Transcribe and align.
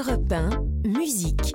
Europe 0.00 0.32
1, 0.32 0.88
musique. 0.88 1.52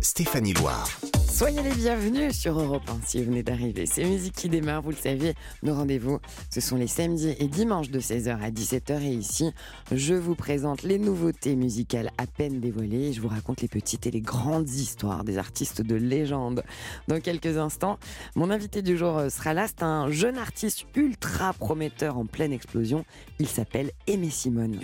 Stéphanie 0.00 0.52
Loire. 0.52 0.88
Soyez 1.28 1.60
les 1.60 1.74
bienvenus 1.74 2.38
sur 2.38 2.56
Europe 2.60 2.84
1 2.86 3.00
si 3.04 3.18
vous 3.18 3.30
venez 3.30 3.42
d'arriver. 3.42 3.84
C'est 3.84 4.04
musique 4.04 4.34
qui 4.36 4.48
démarre, 4.48 4.80
vous 4.80 4.90
le 4.90 4.96
savez. 4.96 5.34
Nos 5.64 5.74
rendez-vous, 5.74 6.20
ce 6.50 6.60
sont 6.60 6.76
les 6.76 6.86
samedis 6.86 7.34
et 7.40 7.48
dimanches 7.48 7.90
de 7.90 7.98
16h 7.98 8.40
à 8.40 8.50
17h. 8.50 9.02
Et 9.02 9.14
ici, 9.14 9.50
je 9.90 10.14
vous 10.14 10.36
présente 10.36 10.84
les 10.84 11.00
nouveautés 11.00 11.56
musicales 11.56 12.12
à 12.16 12.28
peine 12.28 12.60
dévoilées. 12.60 13.12
Je 13.12 13.20
vous 13.20 13.28
raconte 13.28 13.60
les 13.60 13.68
petites 13.68 14.06
et 14.06 14.12
les 14.12 14.20
grandes 14.20 14.70
histoires 14.70 15.24
des 15.24 15.36
artistes 15.36 15.82
de 15.82 15.96
légende. 15.96 16.62
Dans 17.08 17.18
quelques 17.18 17.56
instants, 17.56 17.98
mon 18.36 18.50
invité 18.50 18.82
du 18.82 18.96
jour 18.96 19.20
sera 19.30 19.52
là. 19.52 19.66
C'est 19.66 19.82
un 19.82 20.12
jeune 20.12 20.38
artiste 20.38 20.84
ultra 20.94 21.54
prometteur 21.54 22.18
en 22.18 22.26
pleine 22.26 22.52
explosion. 22.52 23.04
Il 23.40 23.48
s'appelle 23.48 23.90
Aimé 24.06 24.30
Simone. 24.30 24.78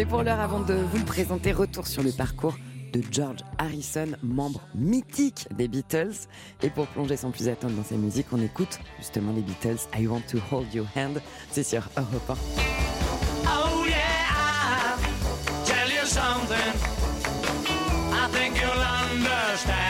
Mais 0.00 0.06
pour 0.06 0.22
l'heure, 0.22 0.40
avant 0.40 0.60
de 0.60 0.72
vous 0.72 0.96
le 0.96 1.04
présenter, 1.04 1.52
retour 1.52 1.86
sur 1.86 2.02
le 2.02 2.10
parcours 2.10 2.54
de 2.94 3.02
George 3.10 3.40
Harrison, 3.58 4.06
membre 4.22 4.62
mythique 4.74 5.46
des 5.54 5.68
Beatles. 5.68 6.26
Et 6.62 6.70
pour 6.70 6.86
plonger 6.86 7.18
sans 7.18 7.30
plus 7.30 7.48
attendre 7.50 7.74
dans 7.74 7.84
sa 7.84 7.96
musique, 7.96 8.24
on 8.32 8.40
écoute 8.40 8.78
justement 8.96 9.30
les 9.34 9.42
Beatles 9.42 9.76
I 9.94 10.06
Want 10.06 10.22
to 10.30 10.38
Hold 10.50 10.72
Your 10.72 10.86
Hand. 10.96 11.20
C'est 11.50 11.64
sur 11.64 11.82
Europe 11.98 12.30
1. 12.30 12.34
Oh 13.44 13.84
yeah, 13.86 14.96
tell 15.66 15.90
you 15.92 16.06
something. 16.06 16.56
I 18.10 18.26
think 18.32 18.56
you'll 18.56 18.80
understand 18.80 19.89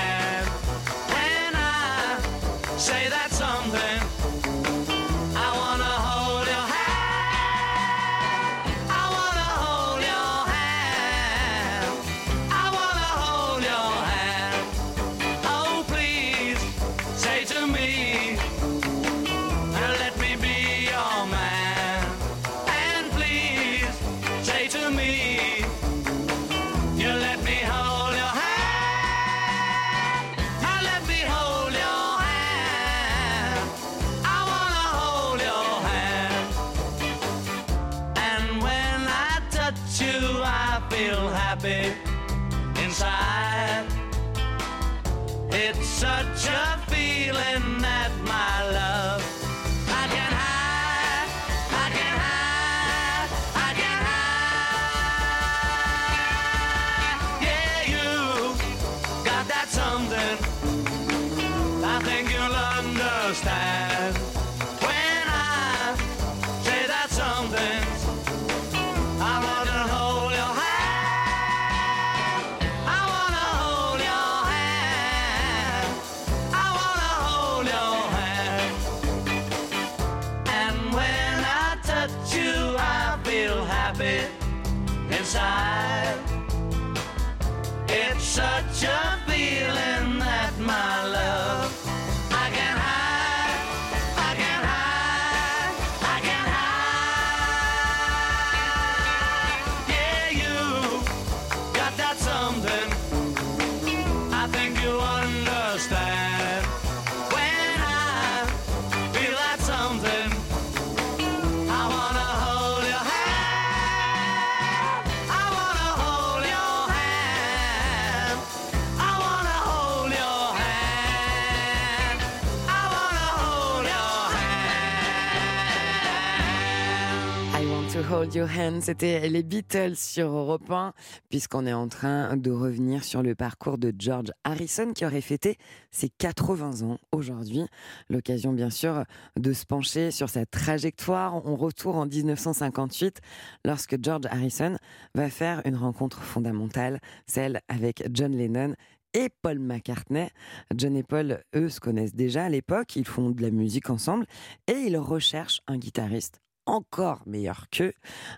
Hold 128.20 128.34
Your 128.34 128.50
Hand, 128.50 128.82
c'était 128.82 129.30
les 129.30 129.42
Beatles 129.42 129.96
sur 129.96 130.26
Europe 130.26 130.70
1, 130.70 130.92
puisqu'on 131.30 131.64
est 131.64 131.72
en 131.72 131.88
train 131.88 132.36
de 132.36 132.50
revenir 132.50 133.02
sur 133.02 133.22
le 133.22 133.34
parcours 133.34 133.78
de 133.78 133.94
George 133.98 134.30
Harrison 134.44 134.92
qui 134.92 135.06
aurait 135.06 135.22
fêté 135.22 135.56
ses 135.90 136.10
80 136.10 136.82
ans 136.86 136.98
aujourd'hui. 137.12 137.64
L'occasion 138.10 138.52
bien 138.52 138.68
sûr 138.68 139.04
de 139.38 139.54
se 139.54 139.64
pencher 139.64 140.10
sur 140.10 140.28
sa 140.28 140.44
trajectoire. 140.44 141.46
On 141.46 141.56
retourne 141.56 141.96
en 141.96 142.04
1958 142.04 143.20
lorsque 143.64 143.96
George 144.02 144.26
Harrison 144.30 144.76
va 145.14 145.30
faire 145.30 145.62
une 145.64 145.76
rencontre 145.76 146.20
fondamentale, 146.20 147.00
celle 147.26 147.62
avec 147.68 148.06
John 148.12 148.36
Lennon 148.36 148.74
et 149.14 149.30
Paul 149.40 149.58
McCartney. 149.60 150.28
John 150.76 150.94
et 150.94 151.04
Paul, 151.04 151.42
eux, 151.56 151.70
se 151.70 151.80
connaissent 151.80 152.14
déjà 152.14 152.44
à 152.44 152.48
l'époque, 152.50 152.96
ils 152.96 153.06
font 153.06 153.30
de 153.30 153.40
la 153.40 153.50
musique 153.50 153.88
ensemble 153.88 154.26
et 154.66 154.74
ils 154.74 154.98
recherchent 154.98 155.62
un 155.66 155.78
guitariste 155.78 156.42
encore 156.70 157.22
meilleur 157.26 157.68
qu'eux, 157.70 157.92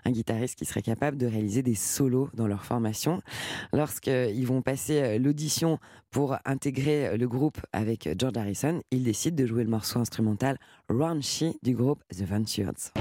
un 0.05 0.11
guitariste 0.11 0.57
qui 0.57 0.65
serait 0.65 0.81
capable 0.81 1.17
de 1.17 1.27
réaliser 1.27 1.61
des 1.61 1.75
solos 1.75 2.29
dans 2.33 2.47
leur 2.47 2.65
formation. 2.65 3.21
Lorsqu'ils 3.71 4.45
vont 4.45 4.61
passer 4.61 5.01
euh, 5.01 5.19
l'audition 5.19 5.79
pour 6.11 6.35
intégrer 6.45 7.17
le 7.17 7.27
groupe 7.27 7.59
avec 7.71 8.09
George 8.17 8.37
Harrison, 8.37 8.81
ils 8.91 9.03
décident 9.03 9.35
de 9.35 9.45
jouer 9.45 9.63
le 9.63 9.69
morceau 9.69 9.99
instrumental 9.99 10.57
Raunchy 10.89 11.57
du 11.63 11.75
groupe 11.75 12.03
The 12.09 12.23
Ventures. 12.23 12.91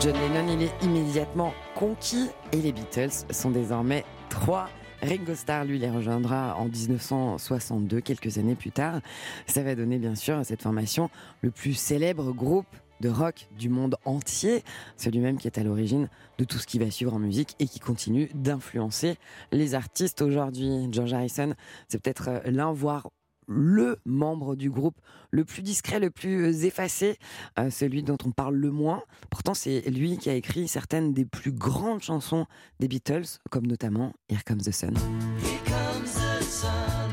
John 0.00 0.14
Lennon, 0.14 0.56
il 0.58 0.62
est 0.62 0.82
immédiatement 0.82 1.52
conquis 1.74 2.30
et 2.52 2.56
les 2.56 2.72
Beatles 2.72 3.26
sont 3.30 3.50
désormais 3.50 4.04
trois. 4.30 4.70
Ringo 5.02 5.34
Starr, 5.34 5.64
lui, 5.64 5.78
les 5.78 5.90
rejoindra 5.90 6.56
en 6.56 6.66
1962, 6.66 8.00
quelques 8.00 8.36
années 8.36 8.54
plus 8.54 8.70
tard. 8.70 9.00
Ça 9.46 9.62
va 9.62 9.74
donner, 9.74 9.98
bien 9.98 10.14
sûr, 10.14 10.36
à 10.36 10.44
cette 10.44 10.62
formation 10.62 11.08
le 11.40 11.50
plus 11.50 11.74
célèbre 11.74 12.32
groupe 12.32 12.66
de 13.00 13.08
rock 13.08 13.48
du 13.56 13.70
monde 13.70 13.96
entier, 14.04 14.62
celui 14.98 15.20
même 15.20 15.38
qui 15.38 15.46
est 15.46 15.58
à 15.58 15.64
l'origine 15.64 16.08
de 16.36 16.44
tout 16.44 16.58
ce 16.58 16.66
qui 16.66 16.78
va 16.78 16.90
suivre 16.90 17.14
en 17.14 17.18
musique 17.18 17.56
et 17.58 17.66
qui 17.66 17.80
continue 17.80 18.28
d'influencer 18.34 19.16
les 19.52 19.74
artistes 19.74 20.20
aujourd'hui. 20.20 20.88
George 20.92 21.14
Harrison, 21.14 21.54
c'est 21.88 22.02
peut-être 22.02 22.28
euh, 22.28 22.40
l'un, 22.44 22.72
voire 22.72 23.08
le 23.50 23.98
membre 24.06 24.54
du 24.54 24.70
groupe 24.70 24.96
le 25.30 25.44
plus 25.44 25.62
discret, 25.62 25.98
le 25.98 26.10
plus 26.10 26.64
effacé, 26.64 27.18
euh, 27.58 27.68
celui 27.70 28.02
dont 28.02 28.16
on 28.24 28.30
parle 28.30 28.54
le 28.54 28.70
moins. 28.70 29.02
Pourtant, 29.28 29.54
c'est 29.54 29.82
lui 29.90 30.18
qui 30.18 30.30
a 30.30 30.34
écrit 30.34 30.68
certaines 30.68 31.12
des 31.12 31.24
plus 31.24 31.52
grandes 31.52 32.02
chansons 32.02 32.46
des 32.78 32.88
Beatles, 32.88 33.38
comme 33.50 33.66
notamment 33.66 34.12
Here 34.28 34.42
Comes 34.44 34.62
the 34.62 34.72
Sun. 34.72 34.94
Here 35.42 35.58
comes 35.64 36.14
the 36.14 36.42
sun. 36.42 37.09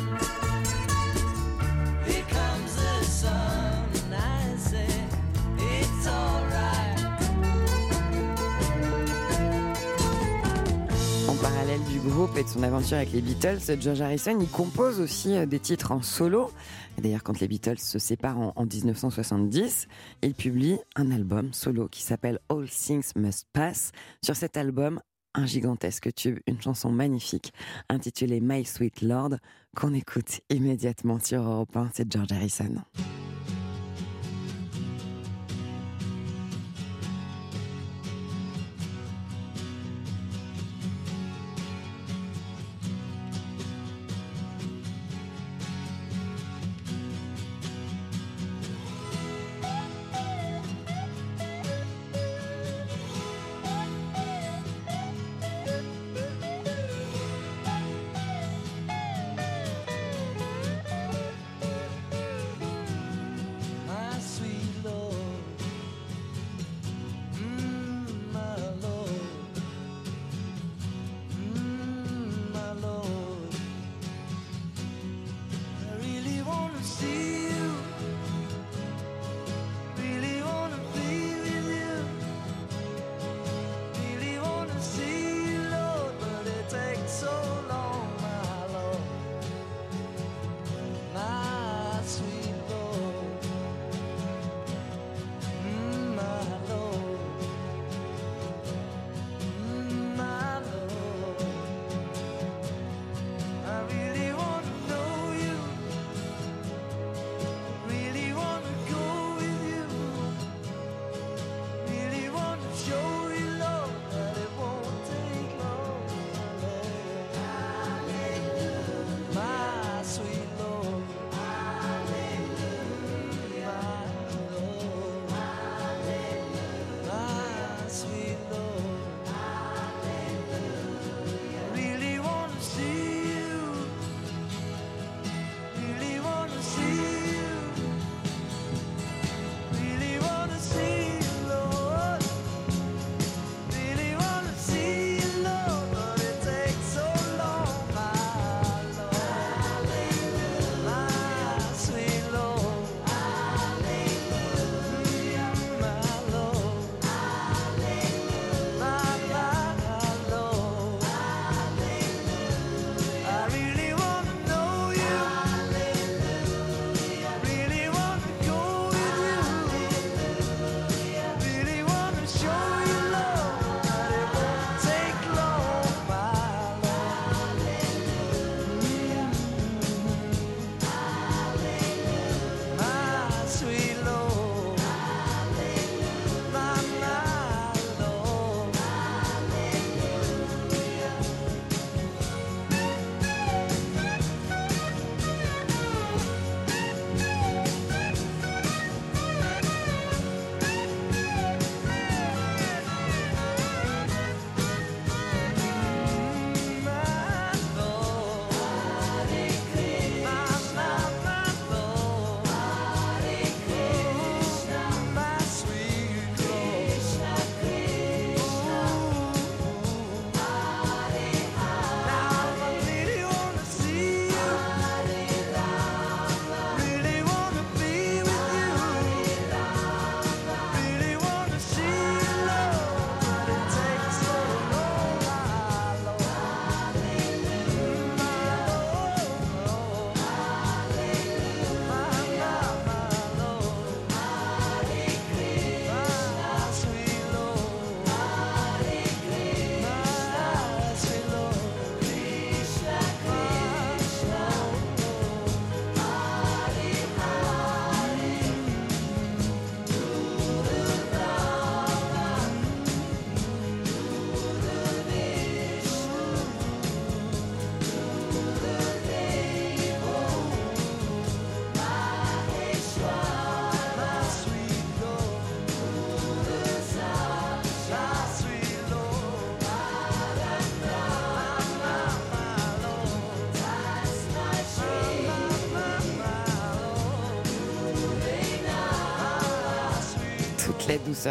et 12.36 12.44
de 12.44 12.48
son 12.48 12.64
aventure 12.64 12.98
avec 12.98 13.12
les 13.12 13.22
Beatles, 13.22 13.60
George 13.80 14.02
Harrison, 14.02 14.40
il 14.42 14.48
compose 14.48 15.00
aussi 15.00 15.36
euh, 15.36 15.46
des 15.46 15.60
titres 15.60 15.92
en 15.92 16.02
solo. 16.02 16.50
D'ailleurs, 16.98 17.22
quand 17.22 17.40
les 17.40 17.48
Beatles 17.48 17.78
se 17.78 18.00
séparent 18.00 18.40
en, 18.40 18.66
1970, 18.66 19.88
il 20.24 20.34
publie 20.34 20.80
un 20.96 21.12
album 21.12 21.54
solo 21.54 21.88
qui 21.88 22.02
s'appelle 22.02 22.40
All 22.50 22.68
Things 22.68 23.12
Must 23.16 23.46
Pass. 23.54 23.92
Sur 24.24 24.36
cet 24.36 24.58
album, 24.58 25.00
un 25.36 25.46
gigantesque 25.46 26.12
tube, 26.16 26.40
une 26.48 26.60
chanson 26.60 26.92
magnifique 26.92 27.54
intitulée 27.88 28.42
My 28.42 28.66
Sweet 28.66 29.02
Lord 29.04 29.36
qu'on 29.76 29.94
écoute 29.94 30.42
immédiatement 30.50 31.20
sur 31.20 31.44
Europe 31.44 31.76
1, 31.78 31.92
c'est 31.94 32.12
George 32.12 32.32
Harrison. 32.32 32.82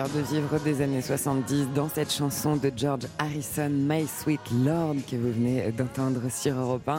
de 0.05 0.21
vivre 0.21 0.59
des 0.59 0.83
années 0.83 1.01
70 1.01 1.69
dans 1.75 1.89
cette 1.89 2.13
chanson 2.13 2.57
de 2.57 2.71
George 2.77 3.07
Harrison, 3.19 3.71
My 3.71 4.07
Sweet 4.07 4.43
Lord, 4.63 4.97
que 5.11 5.17
vous 5.17 5.33
venez 5.33 5.73
d'entendre 5.73 6.21
sur 6.31 6.55
Europe 6.55 6.91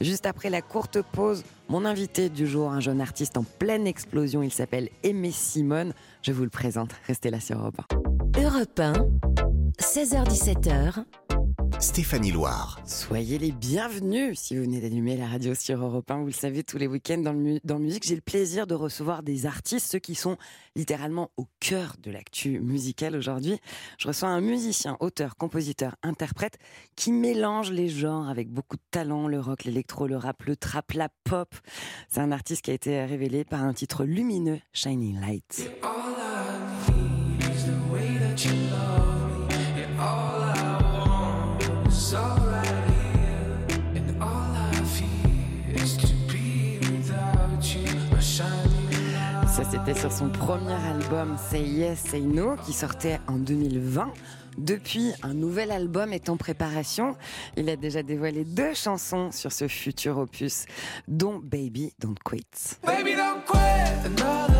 Juste 0.00 0.26
après 0.26 0.48
la 0.48 0.62
courte 0.62 1.02
pause, 1.02 1.42
mon 1.68 1.84
invité 1.84 2.28
du 2.28 2.46
jour, 2.46 2.70
un 2.70 2.78
jeune 2.78 3.00
artiste 3.00 3.36
en 3.36 3.42
pleine 3.42 3.88
explosion, 3.88 4.44
il 4.44 4.52
s'appelle 4.52 4.90
Aimé 5.02 5.32
Simone. 5.32 5.92
Je 6.22 6.30
vous 6.30 6.44
le 6.44 6.48
présente, 6.48 6.90
restez 7.08 7.30
là 7.30 7.40
sur 7.40 7.58
Europe 7.58 7.80
1. 8.78 8.92
16h-17h, 9.80 11.02
Stéphanie 11.78 12.32
Loire. 12.32 12.80
Soyez 12.86 13.38
les 13.38 13.52
bienvenus 13.52 14.38
si 14.38 14.56
vous 14.56 14.62
venez 14.64 14.80
d'allumer 14.80 15.16
la 15.16 15.26
radio 15.26 15.54
sur 15.54 15.82
Europe 15.84 16.10
1. 16.10 16.20
Vous 16.20 16.26
le 16.26 16.32
savez, 16.32 16.64
tous 16.64 16.78
les 16.78 16.86
week-ends 16.86 17.18
dans, 17.18 17.32
le 17.32 17.38
mu- 17.38 17.60
dans 17.64 17.78
Musique, 17.78 18.04
j'ai 18.06 18.14
le 18.14 18.22
plaisir 18.22 18.66
de 18.66 18.74
recevoir 18.74 19.22
des 19.22 19.44
artistes, 19.46 19.90
ceux 19.92 19.98
qui 19.98 20.14
sont 20.14 20.36
littéralement 20.74 21.30
au 21.36 21.46
cœur 21.60 21.96
de 22.02 22.10
l'actu 22.10 22.60
musicale 22.60 23.14
aujourd'hui. 23.14 23.58
Je 23.98 24.08
reçois 24.08 24.30
un 24.30 24.40
musicien, 24.40 24.96
auteur, 25.00 25.36
compositeur, 25.36 25.96
interprète 26.02 26.56
qui 26.96 27.12
mélange 27.12 27.70
les 27.70 27.88
genres 27.88 28.28
avec 28.28 28.48
beaucoup 28.50 28.76
de 28.76 28.82
talent, 28.90 29.28
le 29.28 29.38
rock, 29.38 29.64
l'électro, 29.64 30.06
le 30.06 30.16
rap, 30.16 30.42
le 30.44 30.56
trap, 30.56 30.92
la 30.92 31.08
pop. 31.24 31.54
C'est 32.08 32.20
un 32.20 32.32
artiste 32.32 32.62
qui 32.62 32.70
a 32.70 32.74
été 32.74 33.04
révélé 33.04 33.44
par 33.44 33.62
un 33.62 33.74
titre 33.74 34.04
lumineux, 34.04 34.60
Shining 34.72 35.20
Light. 35.20 35.70
Ça, 38.36 38.85
c'était 49.76 49.98
sur 49.98 50.12
son 50.12 50.30
premier 50.30 50.72
album 50.72 51.36
Say 51.50 51.60
Yes, 51.60 51.98
Say 51.98 52.20
No, 52.20 52.56
qui 52.64 52.72
sortait 52.72 53.20
en 53.26 53.36
2020. 53.36 54.10
Depuis, 54.56 55.12
un 55.22 55.34
nouvel 55.34 55.70
album 55.70 56.14
est 56.14 56.30
en 56.30 56.38
préparation. 56.38 57.14
Il 57.56 57.68
a 57.68 57.76
déjà 57.76 58.02
dévoilé 58.02 58.44
deux 58.44 58.72
chansons 58.72 59.30
sur 59.32 59.52
ce 59.52 59.68
futur 59.68 60.16
opus, 60.16 60.64
dont 61.08 61.40
Baby 61.42 61.92
Don't 61.98 62.14
Quit. 62.24 62.46
Baby, 62.84 63.16
don't 63.16 63.44
quit. 63.46 64.55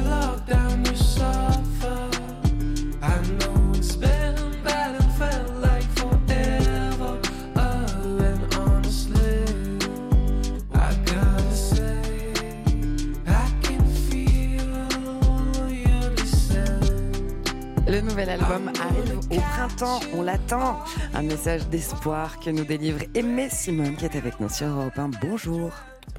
Nouvel 18.17 18.31
album 18.31 18.71
arrive 18.81 19.19
au 19.31 19.41
printemps, 19.41 20.01
on 20.15 20.23
l'attend. 20.23 20.83
Un 21.13 21.21
message 21.23 21.69
d'espoir 21.69 22.41
que 22.41 22.49
nous 22.49 22.65
délivre 22.65 23.01
Aimé 23.15 23.49
Simone 23.51 23.95
qui 23.95 24.07
est 24.07 24.17
avec 24.17 24.41
nous 24.41 24.49
sur 24.49 24.69
Europe 24.69 24.99
1. 24.99 25.11
Bonjour. 25.21 25.71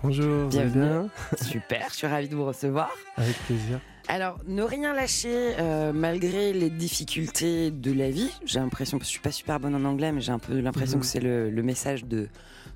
Bonjour, 0.03 0.47
Bienvenue. 0.47 0.79
bien? 0.83 1.09
Super, 1.41 1.87
je 1.89 1.95
suis 1.95 2.05
ravie 2.05 2.29
de 2.29 2.35
vous 2.35 2.45
recevoir. 2.45 2.91
Avec 3.15 3.35
plaisir. 3.47 3.79
Alors, 4.09 4.37
ne 4.45 4.61
rien 4.61 4.93
lâcher 4.93 5.55
euh, 5.57 5.91
malgré 5.91 6.53
les 6.53 6.69
difficultés 6.69 7.71
de 7.71 7.91
la 7.91 8.11
vie. 8.11 8.29
J'ai 8.45 8.59
l'impression, 8.59 8.99
que 8.99 9.03
je 9.03 9.09
suis 9.09 9.19
pas 9.19 9.31
super 9.31 9.59
bonne 9.59 9.73
en 9.73 9.83
anglais, 9.83 10.11
mais 10.11 10.21
j'ai 10.21 10.31
un 10.31 10.37
peu 10.39 10.59
l'impression 10.59 10.97
Mhm. 10.97 11.01
que 11.01 11.07
c'est 11.07 11.19
le, 11.19 11.49
le 11.49 11.63
message 11.63 12.05
de, 12.05 12.29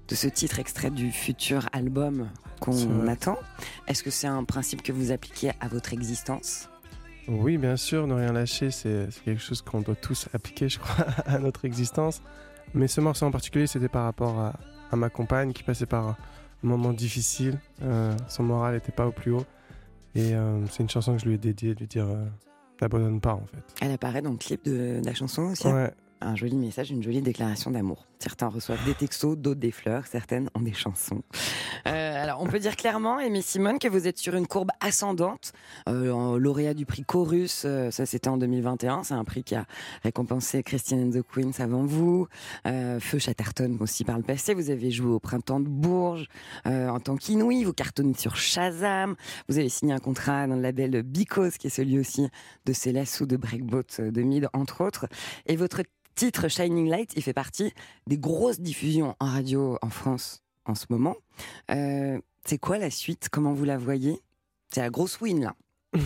de 0.07 0.15
ce 0.15 0.27
titre 0.29 0.57
extrait 0.57 0.89
du 0.89 1.11
futur 1.11 1.69
album 1.73 2.27
qu'on 2.59 3.05
attend. 3.07 3.37
Est-ce 3.87 4.01
que 4.01 4.09
c'est 4.09 4.25
un 4.25 4.43
principe 4.45 4.81
que 4.81 4.91
vous 4.91 5.11
appliquez 5.11 5.51
à 5.59 5.67
votre 5.67 5.93
existence? 5.93 6.69
Oui, 7.31 7.57
bien 7.57 7.77
sûr, 7.77 8.07
ne 8.07 8.13
rien 8.13 8.33
lâcher, 8.33 8.71
c'est 8.71 9.07
quelque 9.23 9.41
chose 9.41 9.61
qu'on 9.61 9.81
doit 9.81 9.95
tous 9.95 10.27
appliquer, 10.33 10.67
je 10.69 10.79
crois, 10.79 11.05
à 11.25 11.39
notre 11.39 11.65
existence. 11.65 12.21
Mais 12.73 12.87
ce 12.87 13.01
morceau 13.01 13.25
en 13.25 13.31
particulier, 13.31 13.67
c'était 13.67 13.89
par 13.89 14.03
rapport 14.03 14.39
à, 14.39 14.53
à 14.91 14.95
ma 14.95 15.09
compagne 15.09 15.53
qui 15.53 15.63
passait 15.63 15.85
par 15.85 16.07
un 16.09 16.17
moment 16.63 16.93
difficile. 16.93 17.59
Euh, 17.81 18.13
son 18.27 18.43
moral 18.43 18.75
n'était 18.75 18.91
pas 18.91 19.07
au 19.07 19.11
plus 19.11 19.31
haut. 19.31 19.45
Et 20.13 20.35
euh, 20.35 20.65
c'est 20.67 20.83
une 20.83 20.89
chanson 20.89 21.13
que 21.13 21.21
je 21.21 21.25
lui 21.25 21.35
ai 21.35 21.37
dédiée, 21.37 21.73
de 21.73 21.79
lui 21.79 21.87
dire 21.87 22.05
euh, 22.07 22.25
pas 22.79 23.33
en 23.33 23.45
fait. 23.45 23.63
Elle 23.81 23.91
apparaît 23.91 24.21
dans 24.21 24.31
le 24.31 24.37
clip 24.37 24.65
de, 24.65 24.99
de 24.99 25.05
la 25.05 25.13
chanson 25.13 25.43
aussi. 25.43 25.67
Ouais, 25.67 25.91
Un 26.19 26.35
joli 26.35 26.57
message, 26.57 26.91
une 26.91 27.01
jolie 27.03 27.21
déclaration 27.21 27.71
d'amour. 27.71 28.07
Certains 28.19 28.47
reçoivent 28.47 28.83
des 28.85 28.93
textos, 28.93 29.37
d'autres 29.37 29.59
des 29.59 29.71
fleurs, 29.71 30.07
certaines 30.07 30.49
ont 30.55 30.61
des 30.61 30.73
chansons. 30.73 31.21
On 32.43 32.47
peut 32.47 32.57
dire 32.57 32.75
clairement, 32.75 33.19
Aimé 33.19 33.43
Simone, 33.43 33.77
que 33.77 33.87
vous 33.87 34.07
êtes 34.07 34.17
sur 34.17 34.33
une 34.33 34.47
courbe 34.47 34.71
ascendante. 34.79 35.53
Euh, 35.87 36.39
lauréat 36.39 36.73
du 36.73 36.87
prix 36.87 37.03
Chorus, 37.03 37.65
euh, 37.65 37.91
ça 37.91 38.07
c'était 38.07 38.29
en 38.29 38.37
2021. 38.37 39.03
C'est 39.03 39.13
un 39.13 39.23
prix 39.23 39.43
qui 39.43 39.53
a 39.53 39.67
récompensé 40.01 40.63
Christine 40.63 41.03
and 41.03 41.11
the 41.11 41.21
Queens 41.21 41.63
avant 41.63 41.83
vous. 41.83 42.27
Euh, 42.65 42.99
Feu 42.99 43.19
Chatterton 43.19 43.77
aussi 43.79 44.03
par 44.05 44.17
le 44.17 44.23
passé. 44.23 44.55
Vous 44.55 44.71
avez 44.71 44.89
joué 44.89 45.11
au 45.11 45.19
Printemps 45.19 45.59
de 45.59 45.67
Bourges 45.67 46.29
euh, 46.65 46.89
en 46.89 46.99
tant 46.99 47.15
qu'Inouï. 47.15 47.63
Vous 47.63 47.73
cartonnez 47.73 48.15
sur 48.15 48.35
Shazam. 48.35 49.15
Vous 49.47 49.59
avez 49.59 49.69
signé 49.69 49.93
un 49.93 49.99
contrat 49.99 50.47
dans 50.47 50.55
le 50.55 50.63
label 50.63 51.03
Because, 51.03 51.59
qui 51.59 51.67
est 51.67 51.69
celui 51.69 51.99
aussi 51.99 52.27
de 52.65 52.73
Céleste 52.73 53.21
ou 53.21 53.27
de 53.27 53.37
Breakboat 53.37 53.99
de 53.99 54.21
Mid, 54.23 54.47
entre 54.53 54.83
autres. 54.83 55.05
Et 55.45 55.55
votre 55.55 55.83
titre 56.15 56.47
Shining 56.47 56.89
Light, 56.89 57.13
il 57.15 57.21
fait 57.21 57.33
partie 57.33 57.71
des 58.07 58.17
grosses 58.17 58.59
diffusions 58.59 59.15
en 59.19 59.27
radio 59.27 59.77
en 59.83 59.91
France 59.91 60.41
en 60.65 60.73
ce 60.73 60.85
moment. 60.89 61.15
C'est 62.45 62.57
quoi 62.57 62.77
la 62.77 62.89
suite? 62.89 63.29
Comment 63.29 63.53
vous 63.53 63.65
la 63.65 63.77
voyez? 63.77 64.19
C'est 64.69 64.81
la 64.81 64.89
grosse 64.89 65.19
win 65.21 65.41
là. 65.41 65.55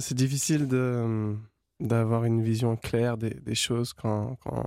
c'est 0.00 0.14
difficile 0.14 0.66
de 0.66 1.36
d'avoir 1.80 2.24
une 2.24 2.42
vision 2.42 2.76
claire 2.76 3.16
des, 3.16 3.30
des 3.30 3.54
choses 3.56 3.92
quand, 3.92 4.36
quand 4.36 4.64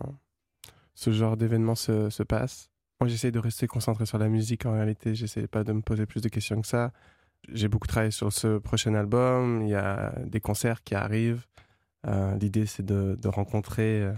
ce 0.95 1.11
genre 1.11 1.37
d'événement 1.37 1.75
se, 1.75 2.09
se 2.09 2.23
passe. 2.23 2.69
Moi, 2.99 3.07
j'essaie 3.09 3.31
de 3.31 3.39
rester 3.39 3.67
concentré 3.67 4.05
sur 4.05 4.17
la 4.17 4.27
musique. 4.27 4.65
En 4.65 4.73
réalité, 4.73 5.15
j'essaie 5.15 5.47
pas 5.47 5.63
de 5.63 5.71
me 5.71 5.81
poser 5.81 6.05
plus 6.05 6.21
de 6.21 6.29
questions 6.29 6.61
que 6.61 6.67
ça. 6.67 6.91
J'ai 7.53 7.67
beaucoup 7.67 7.87
travaillé 7.87 8.11
sur 8.11 8.33
ce 8.33 8.57
prochain 8.57 8.95
album. 8.95 9.61
Il 9.61 9.69
y 9.69 9.75
a 9.75 10.13
des 10.25 10.39
concerts 10.39 10.83
qui 10.83 10.95
arrivent. 10.95 11.45
Euh, 12.07 12.35
L'idée, 12.37 12.65
c'est 12.65 12.85
de, 12.85 13.17
de 13.21 13.27
rencontrer 13.27 14.01
euh, 14.01 14.13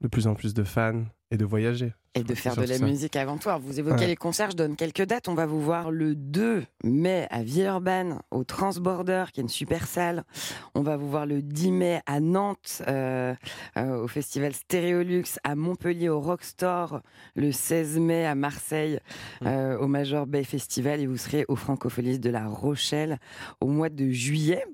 de 0.00 0.08
plus 0.08 0.26
en 0.26 0.34
plus 0.34 0.52
de 0.54 0.64
fans 0.64 1.04
et 1.30 1.36
de 1.36 1.44
voyager. 1.44 1.92
Et 2.16 2.24
de 2.24 2.34
faire 2.34 2.56
de 2.56 2.62
la 2.64 2.78
ça. 2.78 2.84
musique 2.84 3.14
avant 3.14 3.38
toi. 3.38 3.58
Vous 3.58 3.78
évoquez 3.78 4.00
Ouais. 4.00 4.06
les 4.08 4.16
concerts, 4.16 4.50
je 4.50 4.56
donne 4.56 4.74
quelques 4.74 5.04
dates. 5.04 5.28
On 5.28 5.34
va 5.34 5.46
vous 5.46 5.60
voir 5.60 5.92
le 5.92 6.16
2 6.16 6.64
mai 6.82 7.28
à 7.30 7.44
Villeurbanne, 7.44 8.18
au 8.32 8.42
Transborder, 8.42 9.26
qui 9.32 9.38
est 9.38 9.44
une 9.44 9.48
super 9.48 9.86
salle. 9.86 10.24
On 10.74 10.82
va 10.82 10.96
vous 10.96 11.08
voir 11.08 11.24
le 11.24 11.40
10 11.40 11.70
mai 11.70 12.00
à 12.06 12.18
Nantes, 12.18 12.82
euh, 12.88 13.32
euh, 13.76 14.02
au 14.02 14.08
festival 14.08 14.52
Stéréolux, 14.54 15.38
à 15.44 15.54
Montpellier, 15.54 16.08
au 16.08 16.20
Rockstore, 16.20 17.00
le 17.36 17.52
16 17.52 18.00
mai 18.00 18.26
à 18.26 18.34
Marseille, 18.34 18.98
euh, 19.44 19.78
au 19.78 19.86
Major 19.86 20.26
Bay 20.26 20.42
Festival, 20.42 20.98
et 21.00 21.06
vous 21.06 21.16
serez 21.16 21.44
au 21.46 21.54
Francophonie 21.54 22.18
de 22.18 22.30
La 22.30 22.48
Rochelle 22.48 23.18
au 23.60 23.68
mois 23.68 23.88
de 23.88 24.08
juillet. 24.10 24.64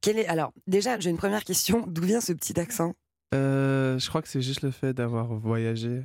Quel 0.00 0.18
est... 0.18 0.26
Alors, 0.26 0.52
déjà, 0.66 0.98
j'ai 0.98 1.10
une 1.10 1.18
première 1.18 1.44
question. 1.44 1.84
D'où 1.86 2.02
vient 2.02 2.20
ce 2.20 2.32
petit 2.32 2.58
accent? 2.58 2.94
Euh, 3.34 3.98
je 3.98 4.08
crois 4.08 4.22
que 4.22 4.28
c'est 4.28 4.42
juste 4.42 4.62
le 4.62 4.70
fait 4.70 4.92
d'avoir 4.92 5.26
voyagé 5.34 6.02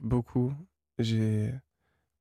beaucoup. 0.00 0.52
J'ai 0.98 1.52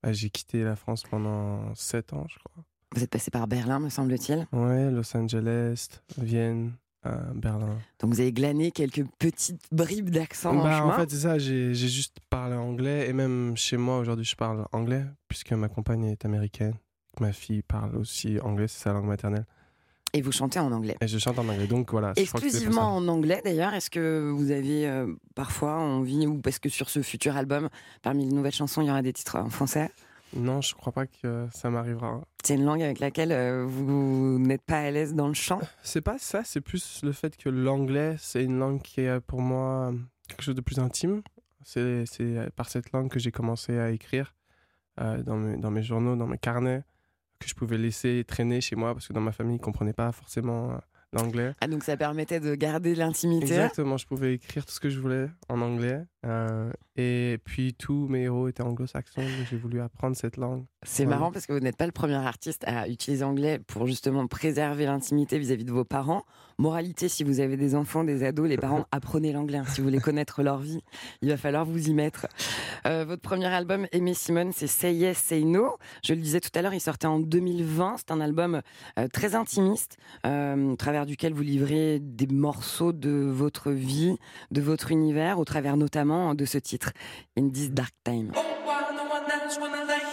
bah, 0.03 0.12
quitté 0.13 0.63
la 0.63 0.75
France 0.75 1.03
pendant 1.10 1.74
7 1.75 2.13
ans, 2.13 2.25
je 2.29 2.38
crois. 2.39 2.63
Vous 2.96 3.03
êtes 3.03 3.10
passé 3.10 3.32
par 3.32 3.48
Berlin, 3.48 3.79
me 3.79 3.89
semble-t-il. 3.89 4.48
Ouais, 4.53 4.89
Los 4.91 5.15
Angeles, 5.17 5.88
Vienne, 6.17 6.74
euh, 7.06 7.15
Berlin. 7.34 7.77
Donc 8.00 8.13
vous 8.13 8.22
avez 8.22 8.32
glané 8.32 8.72
quelques 8.72 9.03
petites 9.20 9.62
bribes 9.72 10.10
d'accent 10.10 10.51
en 10.58 10.63
Bah, 10.63 10.77
chemin. 10.79 10.94
en 10.94 10.98
fait, 11.00 11.10
c'est 11.10 11.17
ça, 11.17 11.38
j'ai 11.38 11.74
juste 11.74 12.17
parlé 12.29 12.56
anglais 12.56 13.10
et 13.10 13.13
même 13.13 13.58
chez 13.58 13.77
moi 13.77 13.98
aujourd'hui, 14.00 14.25
je 14.25 14.36
parle 14.36 14.65
anglais 14.72 15.03
puisque 15.27 15.51
ma 15.53 15.67
compagne 15.67 16.06
est 16.06 16.25
américaine. 16.25 16.75
Ma 17.20 17.34
fille 17.34 17.63
parle 17.63 17.96
aussi 17.98 18.39
anglais, 18.39 18.67
c'est 18.67 18.84
sa 18.84 18.94
langue 18.94 19.08
maternelle. 19.08 19.46
Et 20.14 20.22
vous 20.22 20.32
chantez 20.32 20.60
en 20.60 20.72
anglais. 20.72 20.96
Et 21.02 21.08
je 21.08 21.18
chante 21.18 21.38
en 21.38 21.48
anglais, 21.48 21.68
donc 21.68 21.92
voilà. 21.92 22.14
Exclusivement 22.16 22.96
en 22.96 23.08
anglais 23.08 23.42
d'ailleurs. 23.44 23.74
Est-ce 23.74 23.90
que 23.90 24.32
vous 24.34 24.52
avez 24.52 24.88
euh, 24.88 25.14
parfois 25.36 25.76
envie, 25.76 26.26
ou 26.26 26.40
parce 26.40 26.60
que 26.60 26.70
sur 26.70 26.90
ce 26.90 27.02
futur 27.02 27.36
album, 27.36 27.70
parmi 28.02 28.26
les 28.26 28.34
nouvelles 28.34 28.54
chansons, 28.54 28.82
il 28.82 28.88
y 28.88 28.90
aura 28.90 29.02
des 29.02 29.14
titres 29.14 29.38
en 29.38 29.50
français? 29.50 29.88
Ça. 29.88 29.92
Non, 30.34 30.62
je 30.62 30.76
crois 30.76 30.92
pas 30.92 31.08
que 31.08 31.48
ça 31.54 31.70
m'arrivera. 31.70 32.22
C'est 32.44 32.56
une 32.56 32.66
langue 32.66 32.82
avec 32.82 33.00
laquelle 33.00 33.32
euh, 33.32 33.66
vous 33.66 34.40
n'êtes 34.40 34.62
pas 34.62 34.80
à 34.80 34.92
l'aise 34.92 35.14
dans 35.14 35.28
le 35.28 35.34
chant? 35.34 35.60
C'est 35.84 36.02
pas 36.02 36.18
ça, 36.18 36.44
c'est 36.44 36.62
plus 36.62 37.02
le 37.04 37.12
fait 37.12 37.38
que 37.38 37.50
l'anglais, 37.50 38.16
c'est 38.20 38.44
une 38.44 38.60
langue 38.60 38.82
qui 38.82 39.02
est 39.02 39.20
pour 39.22 39.42
moi 39.42 39.94
quelque 40.28 40.44
chose 40.44 40.56
de 40.56 40.62
plus 40.62 40.80
intime. 40.80 41.22
C'est 41.64 42.06
c'est 42.06 42.50
par 42.56 42.70
cette 42.70 42.92
langue 42.92 43.10
que 43.10 43.20
j'ai 43.20 43.32
commencé 43.32 43.78
à 43.78 43.92
écrire 43.92 44.34
euh, 45.00 45.22
dans, 45.24 45.36
mes, 45.36 45.58
dans 45.58 45.72
mes 45.72 45.84
journaux, 45.84 46.16
dans 46.16 46.28
mes 46.28 46.38
carnets, 46.38 46.84
que 47.39 47.48
je 47.48 47.56
pouvais 47.56 47.77
laisser 47.77 48.24
traîner 48.27 48.62
chez 48.62 48.75
moi 48.75 48.94
parce 48.94 49.08
que 49.08 49.13
dans 49.13 49.22
ma 49.22 49.32
famille, 49.32 49.56
ils 49.56 49.60
ne 49.60 49.63
comprenaient 49.63 49.94
pas 49.94 50.12
forcément 50.12 50.72
euh, 50.72 50.77
l'anglais. 51.13 51.53
Ah, 51.62 51.67
donc 51.67 51.84
ça 51.84 51.96
permettait 51.98 52.39
de 52.39 52.53
garder 52.56 52.94
l'intimité. 52.96 53.46
Exactement, 53.46 53.98
je 53.98 54.06
pouvais 54.06 54.34
écrire 54.34 54.65
tout 54.65 54.74
ce 54.74 54.79
que 54.79 54.89
je 54.89 55.00
voulais 55.00 55.27
en 55.50 55.62
anglais. 55.62 56.01
euh, 56.25 56.72
et 56.96 57.38
puis 57.46 57.74
tous 57.74 58.08
mes 58.08 58.24
héros 58.24 58.48
étaient 58.48 58.63
anglo-saxons, 58.63 59.22
j'ai 59.50 59.56
voulu 59.58 59.79
apprendre 59.82 60.15
cette 60.17 60.36
langue. 60.38 60.65
C'est 60.84 61.03
Ouais. 61.03 61.10
marrant 61.10 61.32
parce 61.32 61.46
que 61.46 61.53
vous 61.53 61.60
n'êtes 61.60 61.77
pas 61.77 61.86
le 61.86 61.91
premier 61.91 62.15
artiste 62.15 62.63
à 62.67 62.88
utiliser 62.89 63.24
anglais 63.24 63.60
pour 63.60 63.86
justement 63.88 64.27
préserver 64.27 64.86
l'intimité 64.86 65.38
vis-à-vis 65.39 65.63
de 65.65 65.72
vos 65.72 65.86
parents. 65.86 66.24
Moralité, 66.60 67.08
si 67.08 67.24
vous 67.24 67.40
avez 67.40 67.56
des 67.56 67.76
enfants, 67.76 68.04
des 68.04 68.24
ados, 68.24 68.50
les 68.50 68.58
parents 68.58 68.86
apprenez 68.92 69.32
l'anglais. 69.32 69.60
hein. 69.60 69.66
Si 69.68 69.80
vous 69.80 69.88
voulez 69.88 70.00
connaître 70.00 70.42
leur 70.42 70.58
vie, 70.58 70.82
il 71.22 71.30
va 71.30 71.38
falloir 71.38 71.66
vous 71.66 71.88
y 71.90 71.94
mettre. 71.94 72.26
Euh, 72.88 73.06
votre 73.08 73.22
premier 73.22 73.46
album, 73.46 73.86
Aimé 73.92 74.16
Simone, 74.16 74.52
c'est 74.52 74.66
Say 74.66 74.96
Yes, 74.96 75.20
Say 75.20 75.44
No. 75.44 75.78
Je 76.04 76.14
le 76.14 76.20
disais 76.22 76.40
tout 76.40 76.50
à 76.56 76.64
l'heure, 76.64 76.74
il 76.74 76.82
sortait 76.82 77.06
en 77.06 77.20
2020. 77.20 77.98
C'est 77.98 78.12
un 78.12 78.22
album 78.22 78.62
euh, 78.98 79.08
très 79.08 79.36
intimiste, 79.36 79.98
euh, 80.26 80.56
travaillé 80.76 80.88
travers 80.88 81.06
duquel 81.06 81.34
vous 81.34 81.44
livrez 81.44 82.00
des 82.00 82.28
morceaux 82.28 82.94
de 82.94 83.12
votre 83.12 83.72
vie, 83.72 84.16
de 84.52 84.62
votre 84.62 84.92
univers, 84.92 85.38
au 85.38 85.44
travers 85.44 85.76
notamment 85.76 86.34
de 86.34 86.46
ce 86.46 86.58
titre, 86.58 86.94
In 87.38 87.50
This 87.50 87.72
Dark 87.72 87.94
Time. 88.06 88.32
Oh, 88.36 88.42
no 88.96 90.07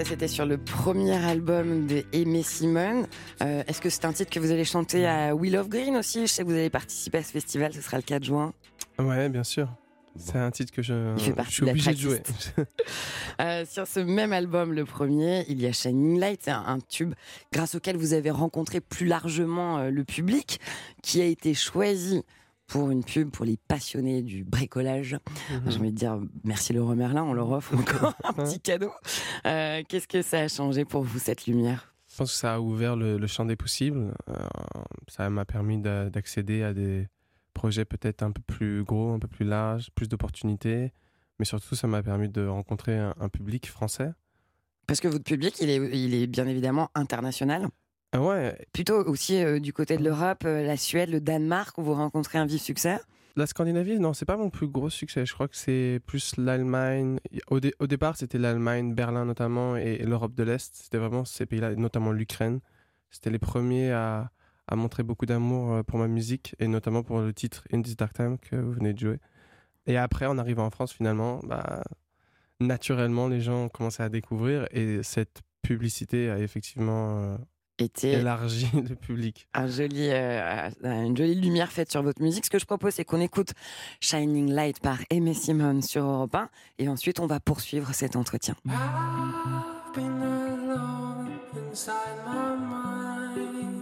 ça 0.00 0.08
c'était 0.08 0.28
sur 0.28 0.46
le 0.46 0.56
premier 0.56 1.12
album 1.12 1.86
de 1.86 2.04
Aimé 2.12 2.42
Simone. 2.42 3.06
Euh, 3.42 3.62
Est-ce 3.66 3.82
que 3.82 3.90
c'est 3.90 4.06
un 4.06 4.14
titre 4.14 4.30
que 4.30 4.40
vous 4.40 4.50
allez 4.50 4.64
chanter 4.64 5.06
à 5.06 5.34
Will 5.34 5.58
of 5.58 5.68
Green 5.68 5.94
aussi? 5.94 6.22
Je 6.22 6.32
sais 6.32 6.42
que 6.42 6.48
vous 6.48 6.54
allez 6.54 6.70
participer 6.70 7.18
à 7.18 7.22
ce 7.22 7.32
festival, 7.32 7.74
ce 7.74 7.82
sera 7.82 7.98
le 7.98 8.02
4 8.02 8.24
juin. 8.24 8.54
Ouais, 8.98 9.28
bien 9.28 9.44
sûr. 9.44 9.68
C'est 10.16 10.38
un 10.38 10.50
titre 10.50 10.72
que 10.72 10.80
je, 10.80 11.14
suis 11.18 11.32
de 11.32 11.70
obligé 11.70 11.92
de 11.92 11.98
jouer. 11.98 12.22
Euh, 13.40 13.64
sur 13.64 13.86
ce 13.86 14.00
même 14.00 14.34
album, 14.34 14.74
le 14.74 14.84
premier, 14.84 15.46
il 15.48 15.62
y 15.62 15.66
a 15.66 15.72
Shining 15.72 16.18
Light, 16.18 16.46
un, 16.48 16.62
un 16.66 16.78
tube 16.78 17.14
grâce 17.54 17.74
auquel 17.74 17.96
vous 17.96 18.12
avez 18.12 18.30
rencontré 18.30 18.80
plus 18.82 19.06
largement 19.06 19.78
euh, 19.78 19.90
le 19.90 20.04
public, 20.04 20.60
qui 21.02 21.22
a 21.22 21.24
été 21.24 21.54
choisi 21.54 22.22
pour 22.70 22.90
une 22.90 23.04
pub 23.04 23.30
pour 23.30 23.44
les 23.44 23.56
passionnés 23.56 24.22
du 24.22 24.44
bricolage. 24.44 25.16
Mhm. 25.50 25.62
J'ai 25.70 25.78
envie 25.78 25.92
de 25.92 25.96
dire 25.96 26.20
merci 26.44 26.72
Laurent 26.72 26.94
Merlin, 26.96 27.24
on 27.24 27.32
leur 27.32 27.50
offre 27.50 27.74
encore 27.76 28.14
un 28.24 28.32
petit 28.32 28.60
cadeau. 28.60 28.90
Euh, 29.46 29.82
Qu'est-ce 29.88 30.08
que 30.08 30.22
ça 30.22 30.38
a 30.40 30.48
changé 30.48 30.84
pour 30.84 31.02
vous 31.02 31.18
cette 31.18 31.46
lumière? 31.46 31.94
Je 32.10 32.16
pense 32.16 32.32
que 32.32 32.38
ça 32.38 32.54
a 32.54 32.60
ouvert 32.60 32.96
le, 32.96 33.18
le 33.18 33.26
champ 33.26 33.44
des 33.44 33.56
possibles. 33.56 34.14
Euh, 34.28 34.34
ça 35.08 35.30
m'a 35.30 35.44
permis 35.44 35.78
d'a- 35.78 36.10
d'accéder 36.10 36.62
à 36.62 36.72
des 36.74 37.06
projets 37.54 37.84
peut-être 37.84 38.22
un 38.22 38.32
peu 38.32 38.42
plus 38.46 38.82
gros, 38.84 39.12
un 39.12 39.18
peu 39.18 39.28
plus 39.28 39.44
larges, 39.44 39.90
plus 39.94 40.08
d'opportunités. 40.08 40.92
Mais 41.38 41.44
surtout, 41.44 41.74
ça 41.74 41.86
m'a 41.86 42.02
permis 42.02 42.28
de 42.28 42.44
rencontrer 42.46 42.98
un, 42.98 43.14
un 43.20 43.28
public 43.28 43.68
français. 43.68 44.10
Parce 44.86 45.00
que 45.00 45.08
votre 45.08 45.24
public, 45.24 45.54
il 45.60 45.70
est, 45.70 45.76
il 46.04 46.14
est 46.14 46.26
bien 46.26 46.46
évidemment 46.46 46.90
international. 46.94 47.68
Ouais, 48.16 48.56
Plutôt 48.72 49.04
aussi 49.06 49.42
euh, 49.42 49.60
du 49.60 49.72
côté 49.72 49.96
de 49.96 50.02
l'Europe, 50.02 50.42
euh, 50.44 50.64
la 50.64 50.76
Suède, 50.76 51.10
le 51.10 51.20
Danemark, 51.20 51.78
où 51.78 51.82
vous 51.82 51.94
rencontrez 51.94 52.38
un 52.38 52.46
vif 52.46 52.60
succès. 52.60 52.98
la 53.36 53.46
Scandinavie, 53.46 54.00
non, 54.00 54.12
c'est 54.14 54.24
pas 54.24 54.36
mon 54.36 54.50
plus 54.50 54.66
gros 54.66 54.90
succès. 54.90 55.24
Je 55.24 55.32
crois 55.32 55.46
que 55.46 55.56
c'est 55.56 56.00
plus 56.06 56.36
l'Allemagne. 56.36 57.20
Au, 57.48 57.60
dé- 57.60 57.72
au 57.78 57.86
départ, 57.86 58.16
c'était 58.16 58.38
l'Allemagne, 58.38 58.94
Berlin 58.94 59.24
notamment, 59.24 59.76
et, 59.76 59.98
et 60.00 60.04
l'Europe 60.04 60.34
de 60.34 60.42
l'Est. 60.42 60.74
C'était 60.74 60.98
vraiment 60.98 61.24
ces 61.24 61.46
pays-là, 61.46 61.74
notamment 61.76 62.10
l'Ukraine. 62.10 62.58
C'était 63.10 63.30
les 63.30 63.38
premiers 63.38 63.92
à, 63.92 64.32
à 64.66 64.74
montrer 64.74 65.04
beaucoup 65.04 65.26
d'amour 65.26 65.72
euh, 65.74 65.82
pour 65.84 66.00
ma 66.00 66.08
musique, 66.08 66.56
et 66.58 66.66
notamment 66.66 67.04
pour 67.04 67.20
le 67.20 67.32
titre 67.32 67.62
In 67.72 67.80
This 67.80 67.96
Dark 67.96 68.12
Time 68.14 68.38
que 68.38 68.56
vous 68.56 68.72
venez 68.72 68.92
de 68.92 68.98
jouer. 68.98 69.18
Et 69.86 69.96
après, 69.96 70.26
en 70.26 70.36
arrivant 70.36 70.66
en 70.66 70.70
France, 70.70 70.92
finalement, 70.92 71.38
bah, 71.44 71.84
naturellement, 72.58 73.28
les 73.28 73.40
gens 73.40 73.66
ont 73.66 73.68
commencé 73.68 74.02
à 74.02 74.08
découvrir, 74.08 74.66
et 74.72 75.04
cette 75.04 75.42
publicité 75.62 76.28
a 76.28 76.38
effectivement 76.40 77.38
Était 77.80 78.12
élargi 78.12 78.68
le 78.74 78.94
public. 79.06 79.48
un 79.54 79.66
joli, 79.66 80.08
euh, 80.10 80.68
une 80.84 81.16
jolie 81.16 81.34
lumière 81.34 81.72
faite 81.72 81.90
sur 81.90 82.02
votre 82.02 82.20
musique. 82.22 82.44
Ce 82.44 82.50
que 82.50 82.58
je 82.58 82.66
propose, 82.66 82.94
c'est 82.94 83.04
qu'on 83.04 83.20
écoute 83.20 83.52
Shining 84.00 84.52
Light 84.52 84.80
par 84.80 84.98
Aimé 85.10 85.32
Simone 85.34 85.80
sur 85.82 86.04
Europe 86.04 86.34
1 86.34 86.48
et 86.78 86.88
ensuite 86.88 87.20
on 87.20 87.26
va 87.26 87.40
poursuivre 87.40 87.92
cet 87.94 88.16
entretien. 88.16 88.54
I've 88.66 89.94
been 89.94 90.22
alone 90.22 91.30
inside 91.70 91.94
my 92.26 92.56
mind. 92.56 93.79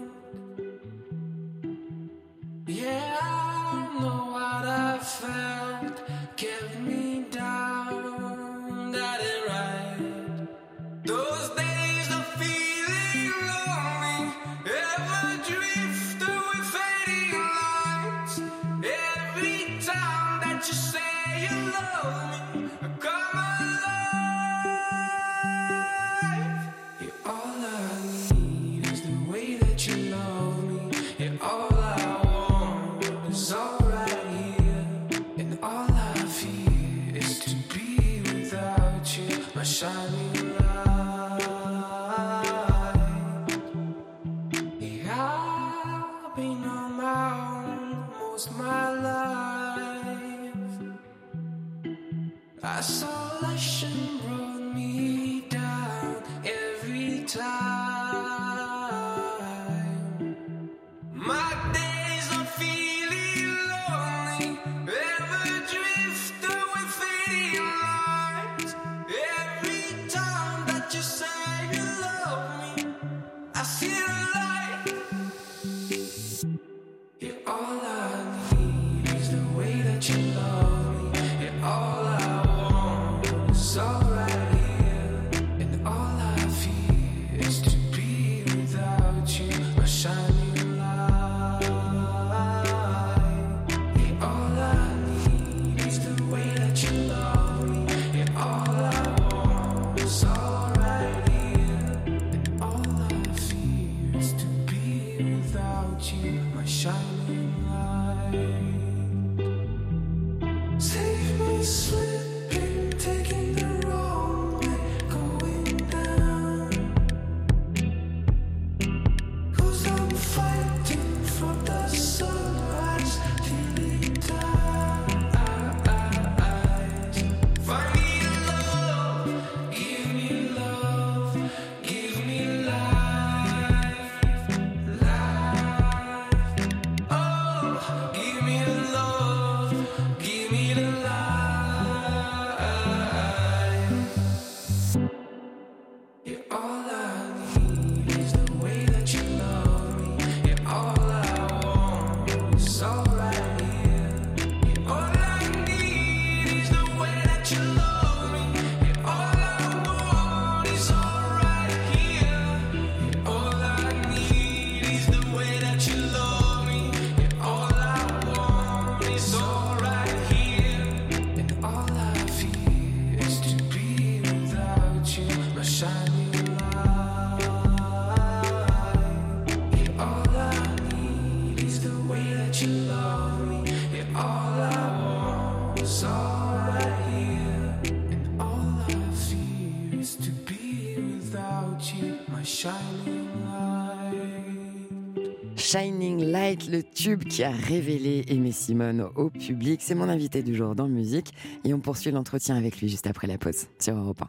Light, 195.91 196.69
le 196.69 196.83
tube 196.83 197.25
qui 197.25 197.43
a 197.43 197.51
révélé 197.51 198.25
Aimé 198.29 198.53
Simone 198.53 199.09
au 199.17 199.31
public. 199.31 199.81
C'est 199.83 199.95
mon 199.95 200.09
invité 200.09 200.43
du 200.43 200.55
jour 200.55 200.75
dans 200.75 200.87
Musique 200.87 201.33
et 201.65 201.73
on 201.73 201.81
poursuit 201.81 202.11
l'entretien 202.11 202.57
avec 202.57 202.81
lui 202.81 202.89
juste 202.89 203.07
après 203.07 203.27
la 203.27 203.39
pause 203.39 203.67
sur 203.79 203.97
Europe 203.97 204.23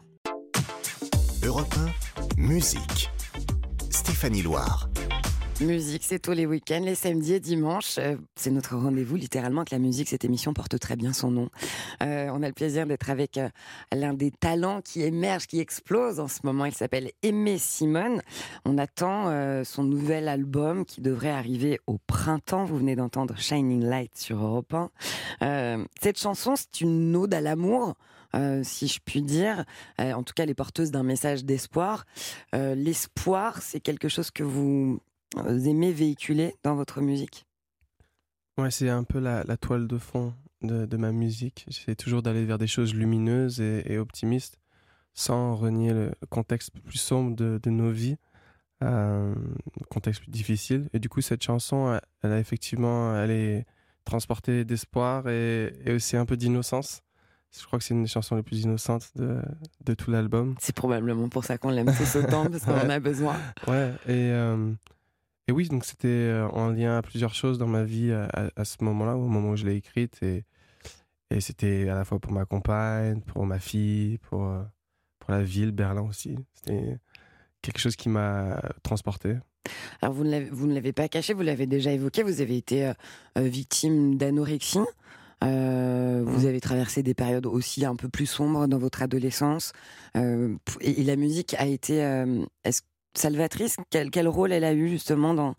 1. 1.42 1.46
Europe 1.46 1.74
1, 2.38 2.40
musique. 2.40 3.10
Stéphanie 3.90 4.42
Loire. 4.42 4.89
Musique, 5.60 6.04
c'est 6.04 6.18
tous 6.18 6.32
les 6.32 6.46
week-ends, 6.46 6.80
les 6.82 6.94
samedis 6.94 7.34
et 7.34 7.40
dimanches. 7.40 7.98
Euh, 7.98 8.16
c'est 8.34 8.50
notre 8.50 8.76
rendez-vous, 8.76 9.16
littéralement, 9.16 9.62
que 9.64 9.74
la 9.74 9.78
musique, 9.78 10.08
cette 10.08 10.24
émission 10.24 10.54
porte 10.54 10.78
très 10.78 10.96
bien 10.96 11.12
son 11.12 11.30
nom. 11.30 11.50
Euh, 12.02 12.30
on 12.32 12.42
a 12.42 12.46
le 12.46 12.54
plaisir 12.54 12.86
d'être 12.86 13.10
avec 13.10 13.36
euh, 13.36 13.50
l'un 13.92 14.14
des 14.14 14.30
talents 14.30 14.80
qui 14.80 15.02
émerge, 15.02 15.46
qui 15.46 15.60
explose 15.60 16.18
en 16.18 16.28
ce 16.28 16.38
moment. 16.44 16.64
Il 16.64 16.72
s'appelle 16.72 17.10
Aimé 17.22 17.58
Simone. 17.58 18.22
On 18.64 18.78
attend 18.78 19.30
son 19.64 19.84
nouvel 19.84 20.28
album 20.28 20.86
qui 20.86 21.02
devrait 21.02 21.30
arriver 21.30 21.78
au 21.86 21.98
printemps. 22.06 22.64
Vous 22.64 22.78
venez 22.78 22.96
d'entendre 22.96 23.36
Shining 23.36 23.84
Light 23.84 24.16
sur 24.16 24.42
Europe 24.42 24.72
1. 24.72 24.90
Euh, 25.42 25.84
cette 26.00 26.18
chanson, 26.18 26.54
c'est 26.56 26.80
une 26.80 27.14
ode 27.14 27.34
à 27.34 27.42
l'amour. 27.42 27.96
si 28.62 28.88
je 28.88 29.00
puis 29.04 29.20
dire, 29.20 29.64
en 29.98 30.22
tout 30.22 30.32
cas, 30.34 30.44
elle 30.44 30.50
est 30.50 30.54
porteuse 30.54 30.90
d'un 30.90 31.02
message 31.02 31.44
d'espoir. 31.44 32.06
L'espoir, 32.52 33.60
c'est 33.60 33.80
quelque 33.80 34.08
chose 34.08 34.30
que 34.30 34.42
vous 34.42 35.00
aimez 35.36 35.92
véhiculer 35.92 36.54
dans 36.62 36.74
votre 36.74 37.00
musique 37.00 37.46
Ouais, 38.58 38.70
c'est 38.70 38.88
un 38.88 39.04
peu 39.04 39.18
la, 39.20 39.42
la 39.44 39.56
toile 39.56 39.86
de 39.86 39.96
fond 39.98 40.34
de, 40.62 40.84
de 40.84 40.96
ma 40.96 41.12
musique. 41.12 41.64
J'essaie 41.68 41.94
toujours 41.94 42.22
d'aller 42.22 42.44
vers 42.44 42.58
des 42.58 42.66
choses 42.66 42.94
lumineuses 42.94 43.60
et, 43.60 43.82
et 43.86 43.98
optimistes, 43.98 44.58
sans 45.14 45.56
renier 45.56 45.92
le 45.92 46.12
contexte 46.28 46.70
plus 46.80 46.98
sombre 46.98 47.34
de, 47.36 47.58
de 47.62 47.70
nos 47.70 47.90
vies, 47.90 48.16
euh, 48.82 49.34
contexte 49.90 50.22
plus 50.22 50.30
difficile. 50.30 50.88
Et 50.92 50.98
du 50.98 51.08
coup, 51.08 51.20
cette 51.20 51.42
chanson, 51.42 51.94
elle, 51.94 52.00
elle 52.22 52.32
a 52.32 52.38
effectivement, 52.38 53.16
elle 53.16 53.30
est 53.30 53.66
transportée 54.04 54.64
d'espoir 54.64 55.28
et, 55.28 55.72
et 55.84 55.92
aussi 55.92 56.16
un 56.16 56.26
peu 56.26 56.36
d'innocence. 56.36 57.02
Je 57.58 57.64
crois 57.66 57.78
que 57.78 57.84
c'est 57.84 57.94
une 57.94 58.02
des 58.04 58.08
chansons 58.08 58.36
les 58.36 58.42
plus 58.42 58.60
innocentes 58.62 59.10
de, 59.16 59.40
de 59.84 59.94
tout 59.94 60.10
l'album. 60.10 60.54
C'est 60.60 60.74
probablement 60.74 61.28
pour 61.28 61.44
ça 61.44 61.58
qu'on 61.58 61.70
l'aime 61.70 61.92
tous 61.96 62.16
autant, 62.16 62.46
parce 62.48 62.64
qu'on 62.64 62.78
en 62.78 62.90
a 62.90 63.00
besoin. 63.00 63.36
Ouais, 63.66 63.90
et, 64.06 64.30
euh, 64.30 64.72
et 65.50 65.52
oui, 65.52 65.66
donc 65.68 65.84
c'était 65.84 66.06
euh, 66.06 66.46
en 66.50 66.68
lien 66.68 66.96
à 66.98 67.02
plusieurs 67.02 67.34
choses 67.34 67.58
dans 67.58 67.66
ma 67.66 67.82
vie 67.82 68.12
à, 68.12 68.50
à- 68.54 68.64
ce 68.64 68.76
moment-là, 68.84 69.16
au 69.16 69.26
moment 69.26 69.50
où 69.50 69.56
je 69.56 69.66
l'ai 69.66 69.74
écrite. 69.74 70.16
Et, 70.22 70.44
et 71.32 71.40
c'était 71.40 71.88
à 71.88 71.96
la 71.96 72.04
fois 72.04 72.20
pour 72.20 72.30
ma 72.30 72.44
compagne, 72.44 73.20
pour 73.22 73.44
ma 73.46 73.58
fille, 73.58 74.18
pour, 74.18 74.44
euh, 74.46 74.62
pour 75.18 75.32
la 75.32 75.42
ville, 75.42 75.72
Berlin 75.72 76.02
aussi. 76.02 76.36
C'était 76.54 76.98
quelque 77.62 77.78
chose 77.80 77.96
qui 77.96 78.08
m'a 78.08 78.62
transporté. 78.84 79.36
Alors, 80.02 80.14
vous 80.14 80.22
ne 80.24 80.30
l'avez- 80.30 80.50
vous 80.50 80.66
ne 80.68 80.74
l'avez 80.74 80.92
pas 80.92 81.08
caché, 81.08 81.34
vous 81.34 81.42
l'avez 81.42 81.66
déjà 81.66 81.90
évoqué, 81.90 82.22
vous 82.22 82.40
avez 82.40 82.56
été 82.56 82.86
euh, 82.86 82.92
euh, 83.38 83.42
victime 83.42 84.16
d'anorexie. 84.16 84.78
Euh, 85.42 86.22
vous 86.24 86.42
Mhm. 86.42 86.46
avez 86.48 86.60
traversé 86.60 87.02
des 87.02 87.14
périodes 87.14 87.46
aussi 87.46 87.84
un 87.84 87.96
peu 87.96 88.08
plus 88.08 88.26
sombres 88.26 88.66
dans 88.68 88.78
votre 88.78 89.02
adolescence. 89.02 89.72
Euh, 90.16 90.54
et, 90.80 91.00
et 91.00 91.04
la 91.04 91.16
musique 91.16 91.54
a 91.58 91.66
été 91.66 92.04
euh, 92.04 92.44
est-ce- 92.64 92.82
salvatrice 93.14 93.76
quel, 93.90 94.10
quel 94.10 94.28
rôle 94.28 94.52
elle 94.52 94.64
a 94.64 94.72
eu 94.72 94.88
justement 94.88 95.34
dans, 95.34 95.54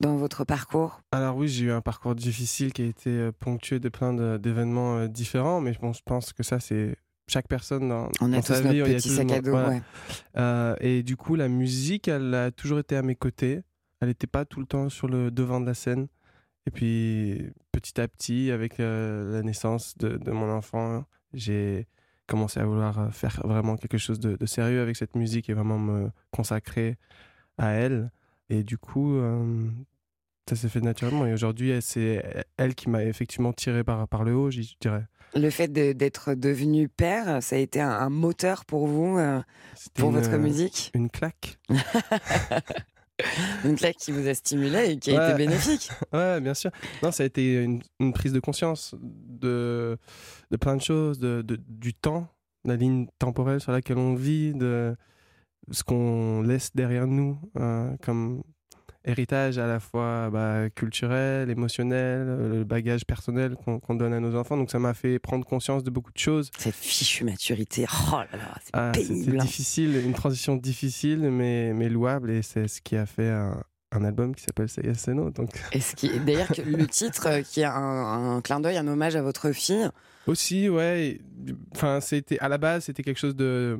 dans 0.00 0.16
votre 0.16 0.44
parcours? 0.44 1.00
Alors 1.12 1.36
oui, 1.36 1.48
j'ai 1.48 1.66
eu 1.66 1.72
un 1.72 1.80
parcours 1.80 2.14
difficile 2.14 2.72
qui 2.72 2.82
a 2.82 2.86
été 2.86 3.10
euh, 3.10 3.32
ponctué 3.32 3.80
de 3.80 3.88
plein 3.88 4.12
d'événements 4.38 4.96
euh, 4.98 5.08
différents, 5.08 5.60
mais 5.60 5.72
bon, 5.80 5.92
je 5.92 6.02
pense 6.04 6.32
que 6.32 6.42
ça, 6.42 6.60
c'est 6.60 6.96
chaque 7.28 7.48
personne 7.48 7.88
dans, 7.88 8.08
On 8.20 8.32
a 8.32 8.36
dans 8.36 8.42
tous 8.42 8.54
sa 8.54 8.60
notre 8.60 8.70
vie. 8.70 8.78
il 8.84 8.92
y 8.92 8.94
a 8.94 8.96
petit 8.96 9.08
sac 9.08 9.30
à 9.32 9.40
dos. 9.40 9.50
voilà. 9.52 9.68
ouais. 9.68 9.82
Euh, 10.36 10.74
et 10.80 11.02
du 11.02 11.16
coup, 11.16 11.34
la 11.36 11.48
musique, 11.48 12.08
elle 12.08 12.34
a 12.34 12.50
toujours 12.50 12.78
été 12.80 12.96
à 12.96 13.02
mes 13.02 13.14
côtés. 13.14 13.62
Elle 14.00 14.08
n'était 14.08 14.26
pas 14.26 14.44
tout 14.44 14.60
le 14.60 14.66
temps 14.66 14.88
sur 14.88 15.06
le 15.08 15.30
devant 15.30 15.60
de 15.60 15.66
la 15.66 15.74
scène. 15.74 16.08
Et 16.66 16.70
puis, 16.70 17.50
petit 17.70 18.00
à 18.00 18.06
petit, 18.08 18.50
avec 18.50 18.80
euh, 18.80 19.32
la 19.32 19.42
naissance 19.42 19.96
de, 19.98 20.16
de 20.16 20.30
mon 20.32 20.50
enfant, 20.50 21.04
j'ai 21.32 21.86
commencé 22.32 22.58
à 22.60 22.64
vouloir 22.64 22.98
euh, 22.98 23.10
faire 23.10 23.40
vraiment 23.44 23.76
quelque 23.76 23.98
chose 23.98 24.18
de, 24.18 24.36
de 24.36 24.46
sérieux 24.46 24.80
avec 24.80 24.96
cette 24.96 25.14
musique 25.16 25.48
et 25.50 25.54
vraiment 25.54 25.78
me 25.78 26.10
consacrer 26.30 26.96
à 27.58 27.72
elle. 27.72 28.10
Et 28.48 28.64
du 28.64 28.78
coup, 28.78 29.16
euh, 29.16 29.68
ça 30.48 30.56
s'est 30.56 30.68
fait 30.70 30.80
naturellement. 30.80 31.26
Et 31.26 31.32
aujourd'hui, 31.34 31.76
c'est 31.80 32.44
elle 32.56 32.74
qui 32.74 32.88
m'a 32.90 33.04
effectivement 33.04 33.52
tiré 33.52 33.84
par, 33.84 34.08
par 34.08 34.24
le 34.24 34.34
haut, 34.34 34.50
je 34.50 34.62
dirais. 34.80 35.06
Le 35.34 35.48
fait 35.50 35.68
de- 35.68 35.92
d'être 35.92 36.34
devenu 36.34 36.88
père, 36.88 37.42
ça 37.42 37.56
a 37.56 37.58
été 37.58 37.80
un, 37.80 37.90
un 37.90 38.10
moteur 38.10 38.64
pour 38.64 38.86
vous, 38.86 39.18
euh, 39.18 39.40
pour 39.94 40.08
une, 40.10 40.16
votre 40.16 40.36
musique? 40.36 40.90
Une 40.94 41.08
claque. 41.10 41.58
Une 43.64 43.76
claque 43.76 43.96
qui 43.96 44.12
vous 44.12 44.26
a 44.28 44.34
stimulé 44.34 44.90
et 44.92 44.98
qui 44.98 45.10
a 45.14 45.18
Ouais. 45.18 45.28
été 45.30 45.38
bénéfique. 45.38 45.90
Ouais, 46.12 46.40
bien 46.40 46.54
sûr. 46.54 46.70
Non, 47.02 47.12
ça 47.12 47.22
a 47.22 47.26
été 47.26 47.62
une, 47.62 47.80
une 48.00 48.12
prise 48.12 48.32
de 48.32 48.40
conscience 48.40 48.94
de, 49.00 49.96
de 50.50 50.56
plein 50.56 50.76
de 50.76 50.82
choses, 50.82 51.18
de, 51.18 51.42
de- 51.42 51.60
du 51.68 51.94
temps, 51.94 52.28
la 52.64 52.76
ligne 52.76 53.06
temporelle 53.18 53.60
sur 53.60 53.72
laquelle 53.72 53.98
on 53.98 54.14
vit, 54.14 54.54
de 54.54 54.94
ce 55.70 55.84
qu'on 55.84 56.42
laisse 56.42 56.70
derrière 56.74 57.06
nous 57.06 57.38
euh, 57.58 57.94
comme 58.02 58.42
héritage 59.04 59.58
à 59.58 59.66
la 59.66 59.80
fois 59.80 60.30
bah, 60.30 60.70
culturel, 60.74 61.50
émotionnel, 61.50 62.26
euh, 62.28 62.58
le 62.58 62.64
bagage 62.64 63.04
personnel 63.04 63.56
qu'on 63.56 63.94
donne 63.94 64.12
à 64.12 64.20
nos 64.20 64.36
enfants. 64.36 64.56
Donc 64.56 64.70
ça 64.70 64.78
m'a 64.78 64.94
fait 64.94 65.18
prendre 65.18 65.44
conscience 65.44 65.82
de 65.82 65.90
beaucoup 65.90 66.12
de 66.12 66.18
choses. 66.18 66.50
Cette 66.58 66.74
fichue 66.74 67.24
maturité, 67.24 67.86
oh 68.12 68.16
là 68.16 68.26
là, 68.32 68.54
c'est 68.62 68.70
Ah, 68.72 68.92
pénible. 68.94 69.40
hein. 69.40 69.44
difficile, 69.44 69.96
une 70.04 70.12
transition 70.14 70.56
difficile, 70.56 71.20
mais, 71.30 71.72
mais 71.74 71.88
louable, 71.88 72.30
et 72.30 72.42
c'est 72.42 72.68
ce 72.68 72.80
qui 72.80 72.96
a 72.96 73.06
fait 73.06 73.28
un, 73.30 73.62
un 73.90 74.04
album 74.04 74.34
qui 74.34 74.42
s'appelle 74.44 74.68
Say 74.68 74.82
Yes 74.84 75.08
No. 75.08 75.30
Donc 75.30 75.50
Et 75.72 75.80
ce 75.80 75.94
qui, 75.96 76.08
d'ailleurs, 76.20 76.48
le 76.64 76.86
titre 76.86 77.26
euh, 77.28 77.42
qui 77.42 77.60
est 77.60 77.64
un, 77.64 77.72
un 78.36 78.40
clin 78.40 78.60
d'œil, 78.60 78.76
un 78.78 78.86
hommage 78.88 79.16
à 79.16 79.22
votre 79.22 79.52
fille. 79.52 79.88
Aussi, 80.28 80.68
ouais. 80.68 81.20
Enfin, 81.74 82.00
c'était 82.00 82.38
à 82.38 82.48
la 82.48 82.56
base, 82.56 82.84
c'était 82.84 83.02
quelque 83.02 83.18
chose 83.18 83.34
de 83.34 83.76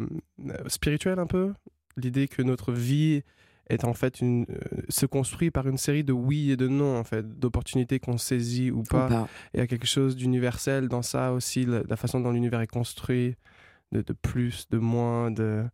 euh, 0.48 0.52
spirituel 0.66 1.18
un 1.20 1.26
peu. 1.26 1.52
L'idée 1.96 2.26
que 2.26 2.42
notre 2.42 2.72
vie 2.72 3.22
est 3.70 3.84
en 3.84 3.94
fait 3.94 4.20
une, 4.20 4.44
euh, 4.50 4.82
se 4.88 5.06
construit 5.06 5.50
par 5.50 5.66
une 5.68 5.78
série 5.78 6.04
de 6.04 6.12
oui 6.12 6.50
et 6.50 6.56
de 6.56 6.68
non 6.68 6.98
en 6.98 7.04
fait, 7.04 7.38
d'opportunités 7.38 8.00
qu'on 8.00 8.18
saisit 8.18 8.70
ou 8.70 8.80
ou 8.80 8.82
pas. 8.82 9.08
Il 9.54 9.60
y 9.60 9.62
a 9.62 9.66
quelque 9.66 9.86
chose 9.86 10.16
d'universel 10.16 10.88
dans 10.88 11.02
ça 11.02 11.32
aussi, 11.32 11.64
la, 11.64 11.82
la 11.88 11.96
façon 11.96 12.20
dont 12.20 12.32
l'univers 12.32 12.60
est 12.60 12.66
construit, 12.66 13.36
de, 13.92 14.02
de 14.02 14.12
plus, 14.12 14.66
de 14.70 14.78
moins, 14.78 15.30
de 15.30 15.64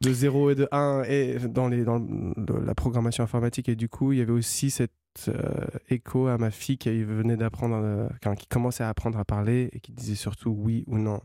de 0.00 0.12
0 0.12 0.50
et 0.50 0.54
de 0.56 0.68
1 0.72 1.04
et 1.06 1.38
dans, 1.48 1.68
les, 1.68 1.84
dans 1.84 1.98
le- 2.00 2.64
la 2.64 2.74
programmation 2.74 3.22
informatique. 3.22 3.68
Et 3.68 3.76
du 3.76 3.88
coup, 3.88 4.10
il 4.12 4.18
y 4.18 4.20
avait 4.20 4.32
aussi 4.32 4.68
cet 4.70 4.90
euh, 5.28 5.42
écho 5.90 6.26
à 6.26 6.38
ma 6.38 6.50
fille 6.50 6.76
qui 6.76 7.04
venait 7.04 7.36
d'apprendre, 7.36 7.76
euh, 7.80 8.34
qui 8.34 8.46
commençait 8.48 8.82
à 8.82 8.88
apprendre 8.88 9.16
à 9.20 9.24
parler 9.24 9.68
et 9.72 9.78
qui 9.78 9.92
disait 9.92 10.16
surtout 10.16 10.50
oui 10.50 10.82
ou 10.88 10.98
non. 10.98 11.20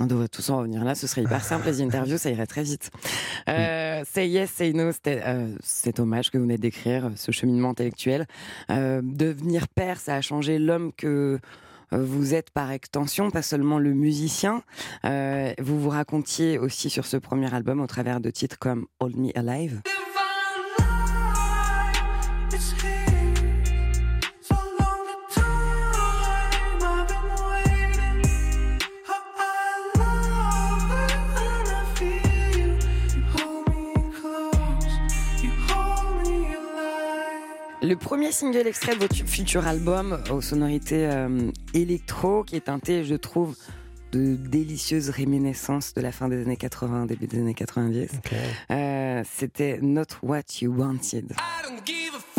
On 0.00 0.06
devrait 0.06 0.28
tous 0.28 0.50
en 0.50 0.58
revenir 0.58 0.82
là, 0.84 0.96
ce 0.96 1.06
serait 1.06 1.22
hyper 1.22 1.44
simple. 1.44 1.66
Les 1.66 1.80
interviews, 1.82 2.18
ça 2.18 2.30
irait 2.30 2.46
très 2.46 2.64
vite. 2.64 2.90
Euh, 3.48 4.02
Say 4.10 4.28
Yes, 4.28 4.50
Say 4.50 4.72
No, 4.72 4.90
c'était 4.90 5.22
euh, 5.24 5.54
cet 5.62 6.00
hommage 6.00 6.30
que 6.30 6.38
vous 6.38 6.44
venez 6.44 6.58
d'écrire, 6.58 7.12
ce 7.14 7.30
cheminement 7.30 7.70
intellectuel. 7.70 8.26
Euh, 8.70 9.00
devenir 9.04 9.68
père, 9.68 10.00
ça 10.00 10.16
a 10.16 10.20
changé 10.20 10.58
l'homme 10.58 10.92
que 10.96 11.38
euh, 11.92 12.04
vous 12.04 12.34
êtes 12.34 12.50
par 12.50 12.72
extension, 12.72 13.30
pas 13.30 13.42
seulement 13.42 13.78
le 13.78 13.92
musicien. 13.92 14.62
Euh, 15.04 15.52
vous 15.60 15.80
vous 15.80 15.90
racontiez 15.90 16.58
aussi 16.58 16.90
sur 16.90 17.06
ce 17.06 17.16
premier 17.16 17.52
album 17.54 17.80
au 17.80 17.86
travers 17.86 18.20
de 18.20 18.30
titres 18.30 18.58
comme 18.58 18.86
Hold 19.00 19.16
Me 19.16 19.38
Alive. 19.38 19.80
Le 37.86 37.96
premier 37.96 38.32
single 38.32 38.66
extrait 38.66 38.94
de 38.94 39.00
votre 39.00 39.14
futur 39.14 39.66
album 39.66 40.18
aux 40.30 40.40
sonorités 40.40 41.06
euh, 41.06 41.50
électro, 41.74 42.42
qui 42.42 42.56
est 42.56 42.64
teinté, 42.64 43.04
je 43.04 43.14
trouve, 43.14 43.54
de 44.10 44.36
délicieuses 44.36 45.10
réminiscences 45.10 45.92
de 45.92 46.00
la 46.00 46.10
fin 46.10 46.30
des 46.30 46.40
années 46.40 46.56
80, 46.56 47.04
début 47.04 47.26
des 47.26 47.40
années 47.40 47.52
90. 47.52 48.08
Euh, 48.70 49.22
C'était 49.30 49.80
Not 49.82 50.06
What 50.22 50.62
You 50.62 50.72
Wanted. 50.74 51.32
I 51.32 51.68
don't 51.68 51.84
give 51.84 52.14
a 52.14 52.33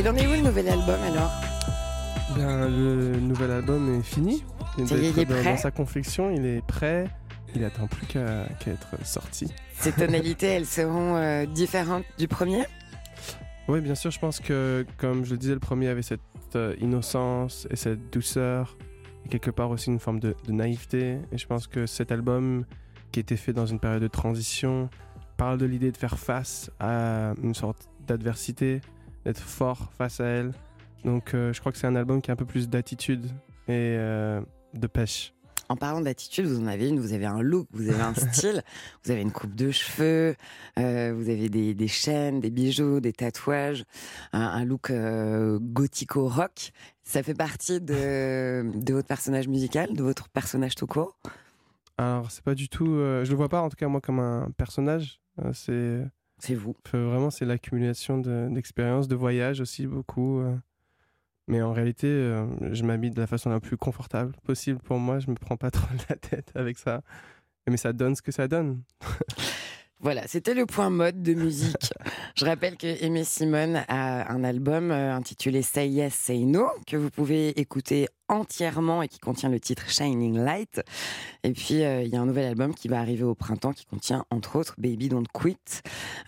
il 0.00 0.08
en 0.08 0.16
est 0.16 0.26
où 0.26 0.30
le 0.30 0.40
nouvel 0.40 0.66
album 0.66 0.98
alors 1.02 1.30
Ben, 2.34 2.68
le 2.70 3.20
nouvel 3.20 3.50
album 3.50 4.00
est 4.00 4.02
fini. 4.02 4.42
Il 4.78 4.88
Ça 4.88 4.96
y 4.96 5.04
est, 5.04 5.10
il 5.10 5.18
est 5.18 5.24
dans, 5.26 5.34
prêt 5.34 5.52
dans 5.52 5.56
sa 5.58 5.70
confection, 5.70 6.30
il 6.30 6.46
est 6.46 6.64
prêt. 6.66 7.06
Il 7.54 7.62
attend 7.64 7.86
plus 7.86 8.06
qu'à 8.06 8.46
qu'à 8.60 8.70
être 8.70 9.04
sorti. 9.04 9.52
Ces 9.74 9.92
tonalités, 9.92 10.46
elles 10.46 10.64
seront 10.64 11.16
euh, 11.16 11.44
différentes 11.44 12.04
du 12.16 12.28
premier 12.28 12.64
Oui, 13.68 13.82
bien 13.82 13.94
sûr, 13.94 14.10
je 14.10 14.18
pense 14.18 14.40
que, 14.40 14.86
comme 14.96 15.26
je 15.26 15.32
le 15.32 15.36
disais, 15.36 15.52
le 15.52 15.60
premier 15.60 15.88
avait 15.88 16.00
cette 16.00 16.20
euh, 16.54 16.74
innocence 16.80 17.68
et 17.70 17.76
cette 17.76 18.10
douceur, 18.10 18.78
et 19.26 19.28
quelque 19.28 19.50
part 19.50 19.68
aussi 19.68 19.90
une 19.90 20.00
forme 20.00 20.18
de, 20.20 20.34
de 20.46 20.52
naïveté. 20.52 21.18
Et 21.30 21.36
je 21.36 21.46
pense 21.46 21.66
que 21.66 21.84
cet 21.84 22.10
album, 22.10 22.64
qui 23.12 23.20
était 23.20 23.36
fait 23.36 23.52
dans 23.52 23.66
une 23.66 23.78
période 23.78 24.00
de 24.00 24.08
transition, 24.08 24.88
parle 25.36 25.58
de 25.58 25.66
l'idée 25.66 25.92
de 25.92 25.96
faire 25.98 26.18
face 26.18 26.70
à 26.80 27.34
une 27.42 27.54
sorte 27.54 27.90
d'adversité, 28.06 28.80
d'être 29.24 29.40
fort 29.40 29.90
face 29.96 30.20
à 30.20 30.26
elle. 30.26 30.52
Donc 31.04 31.34
euh, 31.34 31.52
je 31.52 31.60
crois 31.60 31.72
que 31.72 31.78
c'est 31.78 31.86
un 31.86 31.96
album 31.96 32.20
qui 32.20 32.30
a 32.30 32.34
un 32.34 32.36
peu 32.36 32.44
plus 32.44 32.68
d'attitude 32.68 33.26
et 33.68 33.96
euh, 33.96 34.40
de 34.74 34.86
pêche. 34.86 35.32
En 35.68 35.76
parlant 35.76 36.00
d'attitude, 36.00 36.46
vous 36.46 36.60
en 36.60 36.66
avez 36.66 36.88
une, 36.88 36.98
vous 36.98 37.12
avez 37.12 37.26
un 37.26 37.42
look, 37.42 37.68
vous 37.72 37.88
avez 37.88 38.02
un 38.02 38.14
style, 38.32 38.62
vous 39.04 39.12
avez 39.12 39.22
une 39.22 39.30
coupe 39.30 39.54
de 39.54 39.70
cheveux, 39.70 40.34
euh, 40.78 41.14
vous 41.14 41.30
avez 41.30 41.48
des, 41.48 41.74
des 41.74 41.88
chaînes, 41.88 42.40
des 42.40 42.50
bijoux, 42.50 42.98
des 42.98 43.12
tatouages, 43.12 43.84
un, 44.32 44.40
un 44.40 44.64
look 44.64 44.90
gothico-rock. 44.92 46.72
Ça 47.04 47.22
fait 47.22 47.34
partie 47.34 47.80
de, 47.80 48.68
de 48.74 48.92
votre 48.92 49.06
personnage 49.06 49.46
musical, 49.46 49.94
de 49.94 50.02
votre 50.02 50.28
personnage 50.28 50.74
tout 50.74 50.88
court? 50.88 51.16
Alors 51.98 52.30
c'est 52.32 52.42
pas 52.42 52.54
du 52.54 52.68
tout, 52.68 52.86
je 52.86 53.30
le 53.30 53.36
vois 53.36 53.48
pas 53.48 53.60
en 53.60 53.68
tout 53.68 53.76
cas 53.76 53.86
moi 53.86 54.00
comme 54.00 54.18
un 54.18 54.50
personnage. 54.56 55.20
C'est 55.52 56.02
C'est 56.40 56.54
vous. 56.54 56.74
Vraiment, 56.92 57.30
c'est 57.30 57.44
l'accumulation 57.44 58.18
de- 58.18 58.48
d'expériences, 58.50 59.08
de, 59.08 59.14
voyages 59.14 59.60
aussi 59.60 59.86
beaucoup. 59.86 60.40
euh. 60.40 60.56
Mais 61.48 61.62
en 61.62 61.72
réalité, 61.72 62.06
euh, 62.06 62.46
je 62.72 62.84
m'habille 62.84 63.10
de 63.10 63.20
la 63.20 63.26
façon 63.26 63.50
la 63.50 63.60
plus 63.60 63.76
confortable 63.76 64.32
possible 64.44 64.78
pour 64.80 64.98
moi. 64.98 65.18
Je 65.18 65.30
me 65.30 65.34
prends 65.36 65.56
pas 65.56 65.70
trop 65.70 65.88
la 66.08 66.16
tête 66.16 66.52
avec 66.54 66.78
ça. 66.78 67.02
Mais 67.68 67.76
ça 67.76 67.92
donne 67.92 68.16
ce 68.16 68.22
que 68.22 68.32
ça 68.32 68.48
donne. 68.48 68.82
Voilà, 70.02 70.26
c'était 70.26 70.54
le 70.54 70.64
point 70.64 70.88
mode 70.88 71.22
de 71.22 71.34
musique. 71.34 71.92
Je 72.34 72.46
rappelle 72.46 72.76
que 72.78 73.04
Aimé 73.04 73.22
Simone 73.22 73.84
a 73.88 74.32
un 74.32 74.44
album 74.44 74.90
euh, 74.90 75.14
intitulé 75.14 75.60
Say 75.60 75.88
Yes, 75.88 76.14
Say 76.14 76.38
No, 76.38 76.68
que 76.86 76.96
vous 76.96 77.10
pouvez 77.10 77.50
écouter 77.60 78.08
entièrement 78.30 79.02
et 79.02 79.08
qui 79.08 79.18
contient 79.18 79.50
le 79.50 79.60
titre 79.60 79.90
Shining 79.90 80.38
Light. 80.38 80.80
Et 81.42 81.52
puis, 81.52 81.84
euh, 81.84 82.02
il 82.02 82.08
y 82.08 82.16
a 82.16 82.20
un 82.20 82.26
nouvel 82.26 82.46
album 82.46 82.74
qui 82.74 82.88
va 82.88 82.98
arriver 83.00 83.24
au 83.24 83.34
printemps 83.34 83.72
qui 83.72 83.84
contient, 83.84 84.24
entre 84.30 84.56
autres, 84.56 84.74
Baby 84.78 85.10
Don't 85.10 85.26
Quit. 85.34 85.58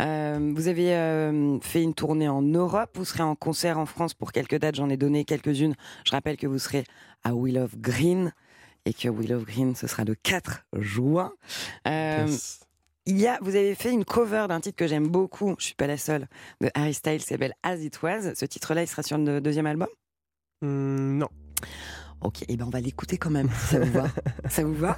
Euh, 0.00 0.52
vous 0.54 0.68
avez 0.68 0.94
euh, 0.94 1.58
fait 1.60 1.82
une 1.82 1.94
tournée 1.94 2.28
en 2.28 2.42
Europe, 2.42 2.90
vous 2.96 3.04
serez 3.04 3.22
en 3.22 3.36
concert 3.36 3.78
en 3.78 3.86
France 3.86 4.12
pour 4.12 4.32
quelques 4.32 4.58
dates, 4.58 4.74
j'en 4.74 4.90
ai 4.90 4.96
donné 4.96 5.24
quelques-unes. 5.24 5.76
Je 6.04 6.10
rappelle 6.10 6.36
que 6.36 6.46
vous 6.46 6.58
serez 6.58 6.84
à 7.24 7.34
Will 7.34 7.58
of 7.58 7.78
Green 7.78 8.32
et 8.84 8.92
que 8.92 9.08
Will 9.08 9.32
of 9.32 9.44
Green, 9.44 9.74
ce 9.76 9.86
sera 9.86 10.04
le 10.04 10.14
4 10.14 10.66
juin. 10.74 11.32
Yes. 11.86 12.60
Il 13.06 13.18
y 13.18 13.26
a, 13.26 13.38
vous 13.42 13.56
avez 13.56 13.74
fait 13.74 13.90
une 13.92 14.04
cover 14.04 14.46
d'un 14.48 14.60
titre 14.60 14.76
que 14.76 14.86
j'aime 14.86 15.08
beaucoup, 15.08 15.54
je 15.58 15.64
suis 15.66 15.74
pas 15.74 15.86
la 15.86 15.96
seule, 15.96 16.28
de 16.60 16.70
Harry 16.74 16.94
Styles, 16.94 17.18
qui 17.20 17.26
s'appelle 17.26 17.54
As 17.62 17.76
It 17.76 18.00
Was. 18.02 18.34
Ce 18.34 18.44
titre-là, 18.44 18.82
il 18.82 18.88
sera 18.88 19.02
sur 19.02 19.18
le 19.18 19.40
deuxième 19.40 19.66
album? 19.66 19.88
Hmm, 20.62 21.18
non. 21.18 21.28
Ok, 22.20 22.44
et 22.48 22.56
ben 22.56 22.66
on 22.66 22.70
va 22.70 22.80
l'écouter 22.80 23.18
quand 23.18 23.30
même, 23.30 23.50
ça 23.50 23.80
vous 23.80 23.90
va? 23.92 24.06
ça 24.48 24.62
vous 24.62 24.74
va? 24.74 24.96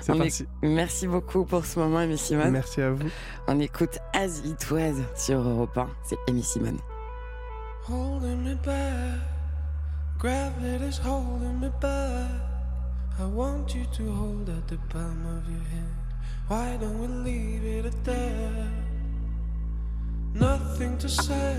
C'est 0.00 0.10
On 0.10 0.14
est- 0.16 0.18
parti. 0.18 0.46
Merci 0.62 1.06
beaucoup 1.06 1.44
pour 1.44 1.64
ce 1.64 1.78
moment, 1.78 1.98
Amy 1.98 2.18
Simone. 2.18 2.50
Merci 2.50 2.80
à 2.80 2.90
vous. 2.90 3.06
On 3.46 3.60
écoute 3.60 3.98
As 4.12 4.40
It 4.44 4.68
Was 4.72 4.94
sur 5.14 5.38
Europe 5.40 5.78
1. 5.78 5.88
C'est 6.04 6.16
Amy 6.28 6.42
Simone. 6.42 6.78
holding 7.88 8.42
me 8.42 8.56
back. 8.56 9.20
Gravity's 10.18 10.98
holding 10.98 11.60
me 11.60 11.68
back. 11.80 12.28
I 13.20 13.24
want 13.32 13.72
you 13.76 13.84
to 13.96 14.02
hold 14.12 14.48
at 14.48 14.66
the 14.66 14.78
palm 14.88 15.24
of 15.26 15.48
your 15.48 15.62
hand. 15.70 16.05
Why 16.48 16.76
don't 16.80 17.00
we 17.00 17.08
leave 17.08 17.64
it 17.64 17.86
at 17.86 18.04
that? 18.04 18.70
Nothing 20.32 20.96
to 20.98 21.08
say 21.08 21.56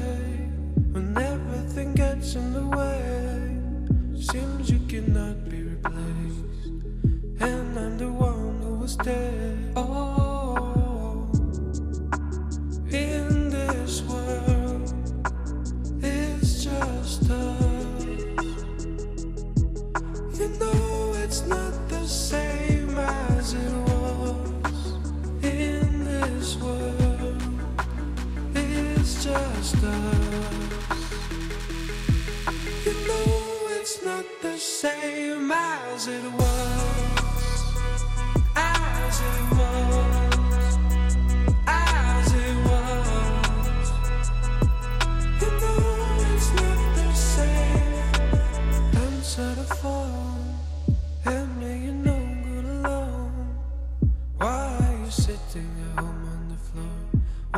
when 0.93 1.17
everything 1.17 1.93
gets 1.93 2.35
in 2.35 2.53
the 2.53 2.65
way. 2.67 3.59
Seems 4.17 4.69
you 4.69 4.79
cannot 4.87 5.49
be 5.49 5.61
replaced, 5.63 6.67
and 7.41 7.77
I'm 7.77 7.97
the 7.97 8.09
one 8.09 8.61
who 8.61 8.75
was 8.75 8.95
dead. 8.95 9.73
Oh, 9.75 11.29
in 12.89 13.49
this 13.49 14.01
world. 14.03 14.93
It's 16.01 16.63
just 16.63 17.29
us. 17.29 18.45
You 20.39 20.47
know 20.59 21.13
it's 21.23 21.45
not 21.45 21.89
the 21.89 22.07
same 22.07 22.46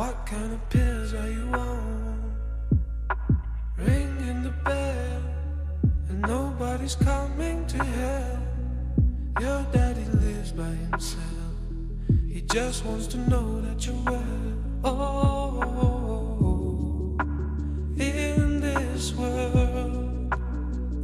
What 0.00 0.26
kind 0.26 0.52
of 0.52 0.70
pills 0.70 1.12
are 1.12 1.30
you 1.30 1.46
on? 1.52 1.89
Nobody's 6.70 6.94
coming 6.94 7.66
to 7.66 7.82
help. 7.82 8.38
Your 9.40 9.66
daddy 9.72 10.04
lives 10.04 10.52
by 10.52 10.70
himself. 10.90 11.24
He 12.28 12.42
just 12.42 12.84
wants 12.84 13.08
to 13.08 13.16
know 13.28 13.60
that 13.62 13.84
you're 13.84 13.96
well. 14.04 14.54
Oh, 14.84 15.58
in 17.98 18.60
this 18.60 19.12
world, 19.14 20.32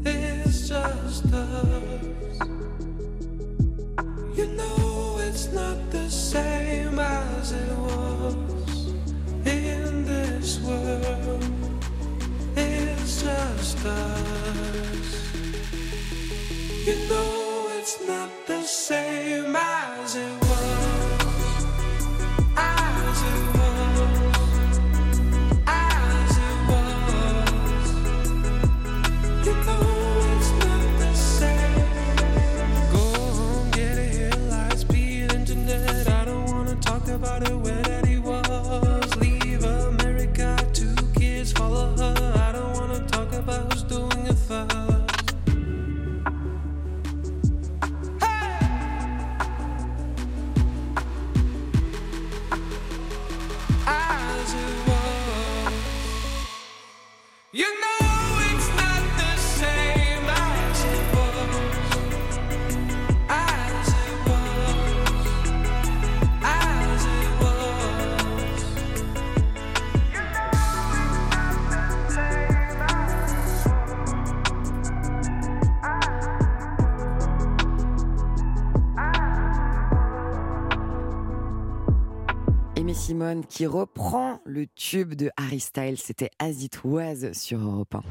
it's 0.05 0.69
just 0.69 1.33
us. 1.33 2.39
You 4.37 4.47
know 4.59 5.19
it's 5.21 5.53
not 5.53 5.91
the 5.91 6.09
same 6.09 6.99
as 6.99 7.53
it 7.53 7.77
was 7.77 8.37
in 9.45 10.05
this 10.05 10.61
world. 10.61 11.45
It's 12.57 13.23
just 13.23 13.85
us. 13.85 14.76
Simone 83.17 83.47
qui 83.47 83.65
reprend 83.65 84.43
le 84.45 84.67
tube 84.67 85.15
de 85.15 85.31
Harry 85.39 85.59
Styles. 85.59 85.97
C'était 85.97 86.29
As 86.39 86.63
It 86.63 86.85
Was 86.85 87.33
sur 87.33 87.59
Europe 87.59 87.95
1. 87.95 88.03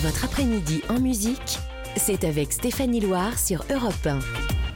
Votre 0.00 0.26
après-midi 0.26 0.82
en 0.90 1.00
musique, 1.00 1.58
c'est 1.96 2.24
avec 2.24 2.52
Stéphanie 2.52 3.00
Loire 3.00 3.38
sur 3.38 3.64
Europe 3.70 4.06
1. 4.06 4.18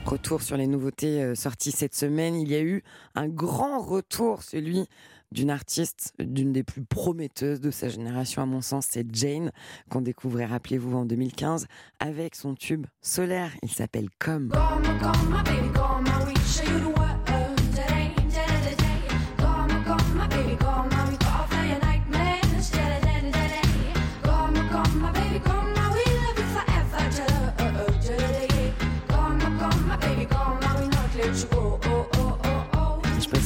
Retour 0.07 0.41
sur 0.41 0.57
les 0.57 0.67
nouveautés 0.67 1.23
euh, 1.23 1.35
sorties 1.35 1.73
cette 1.73 1.95
semaine. 1.95 2.37
Il 2.37 2.51
y 2.51 2.55
a 2.55 2.63
eu 2.63 2.83
un 3.15 3.29
grand 3.29 3.81
retour, 3.81 4.43
celui 4.43 4.87
d'une 5.31 5.51
artiste, 5.51 6.15
d'une 6.19 6.55
des 6.55 6.63
plus 6.63 6.83
prometteuses 6.83 7.61
de 7.61 7.71
sa 7.71 7.91
génération 7.91 8.41
à 8.41 8.47
mon 8.47 8.63
sens, 8.63 8.87
c'est 8.89 9.05
Jane, 9.15 9.53
qu'on 9.91 10.01
découvrait, 10.01 10.47
rappelez-vous, 10.47 10.97
en 10.97 11.05
2015, 11.05 11.67
avec 12.01 12.35
son 12.35 12.55
tube 12.55 12.87
solaire. 13.03 13.51
Il 13.63 13.71
s'appelle 13.71 14.09
Comme. 14.19 14.53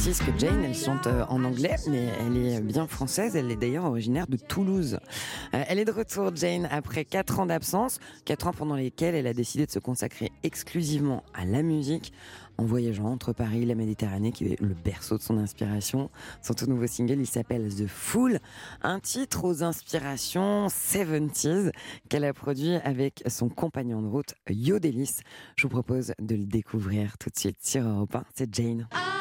Que 0.09 0.39
Jane, 0.39 0.63
elle 0.63 0.73
chante 0.73 1.05
euh, 1.05 1.23
en 1.29 1.43
anglais, 1.43 1.75
mais 1.87 2.07
elle 2.19 2.35
est 2.35 2.61
bien 2.61 2.87
française. 2.87 3.35
Elle 3.35 3.51
est 3.51 3.55
d'ailleurs 3.55 3.85
originaire 3.85 4.25
de 4.25 4.37
Toulouse. 4.37 4.97
Euh, 5.53 5.63
Elle 5.67 5.77
est 5.77 5.85
de 5.85 5.91
retour, 5.91 6.35
Jane, 6.35 6.67
après 6.71 7.05
4 7.05 7.41
ans 7.41 7.45
d'absence. 7.45 7.99
4 8.25 8.47
ans 8.47 8.51
pendant 8.51 8.75
lesquels 8.75 9.13
elle 9.13 9.27
a 9.27 9.35
décidé 9.35 9.67
de 9.67 9.71
se 9.71 9.77
consacrer 9.77 10.31
exclusivement 10.41 11.21
à 11.35 11.45
la 11.45 11.61
musique 11.61 12.11
en 12.57 12.65
voyageant 12.65 13.05
entre 13.05 13.33
Paris 13.33 13.61
et 13.61 13.65
la 13.67 13.75
Méditerranée, 13.75 14.31
qui 14.31 14.45
est 14.45 14.59
le 14.59 14.73
berceau 14.73 15.15
de 15.15 15.21
son 15.21 15.37
inspiration. 15.37 16.09
Son 16.41 16.55
tout 16.55 16.65
nouveau 16.65 16.87
single, 16.87 17.19
il 17.19 17.27
s'appelle 17.27 17.69
The 17.71 17.85
Fool, 17.85 18.39
un 18.81 18.99
titre 18.99 19.45
aux 19.45 19.61
inspirations 19.61 20.67
70s 20.69 21.71
qu'elle 22.09 22.25
a 22.25 22.33
produit 22.33 22.73
avec 22.83 23.21
son 23.27 23.47
compagnon 23.47 24.01
de 24.01 24.07
route, 24.07 24.33
Yodelis. 24.49 25.19
Je 25.55 25.67
vous 25.67 25.69
propose 25.69 26.13
de 26.19 26.33
le 26.33 26.45
découvrir 26.45 27.19
tout 27.19 27.29
de 27.29 27.37
suite 27.37 27.59
sur 27.61 27.87
Europe 27.87 28.15
1. 28.15 28.23
C'est 28.33 28.51
Jane. 28.51 28.87
I'm 28.91 29.18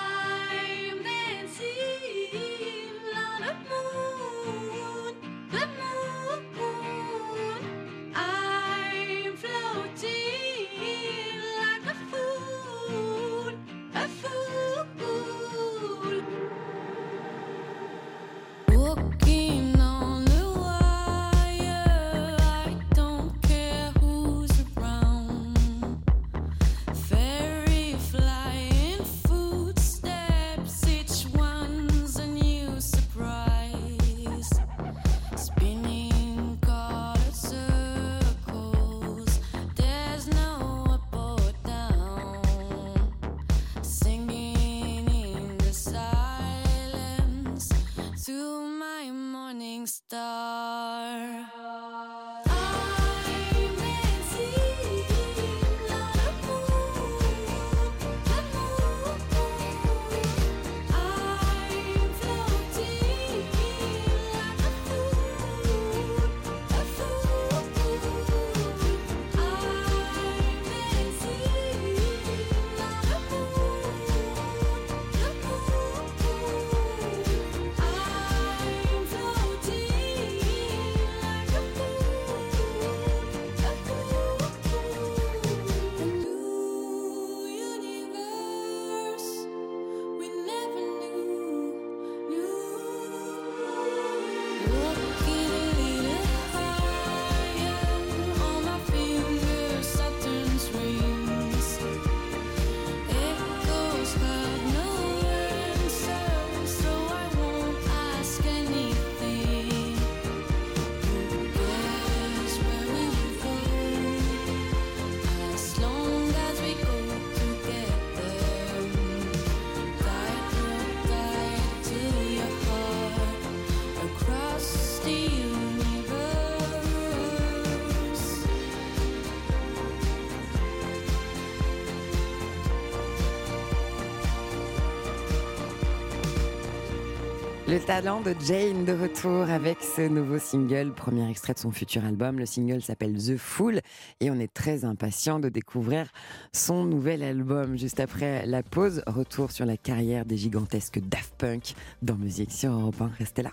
talent 137.88 138.20
de 138.20 138.34
Jane 138.46 138.84
de 138.84 138.92
retour 138.92 139.48
avec 139.48 139.78
ce 139.80 140.02
nouveau 140.02 140.38
single, 140.38 140.92
premier 140.92 141.26
extrait 141.30 141.54
de 141.54 141.58
son 141.58 141.70
futur 141.70 142.04
album. 142.04 142.38
Le 142.38 142.44
single 142.44 142.82
s'appelle 142.82 143.16
The 143.16 143.38
Fool 143.38 143.80
et 144.20 144.30
on 144.30 144.34
est 144.34 144.52
très 144.52 144.84
impatient 144.84 145.40
de 145.40 145.48
découvrir 145.48 146.12
son 146.52 146.84
nouvel 146.84 147.22
album. 147.22 147.78
Juste 147.78 147.98
après 147.98 148.44
la 148.44 148.62
pause, 148.62 149.02
retour 149.06 149.52
sur 149.52 149.64
la 149.64 149.78
carrière 149.78 150.26
des 150.26 150.36
gigantesques 150.36 151.00
Daft 151.00 151.32
Punk 151.38 151.74
dans 152.02 152.16
Musique 152.16 152.52
sur 152.52 152.72
Europe 152.72 153.00
1. 153.00 153.10
Restez 153.18 153.42
là. 153.42 153.52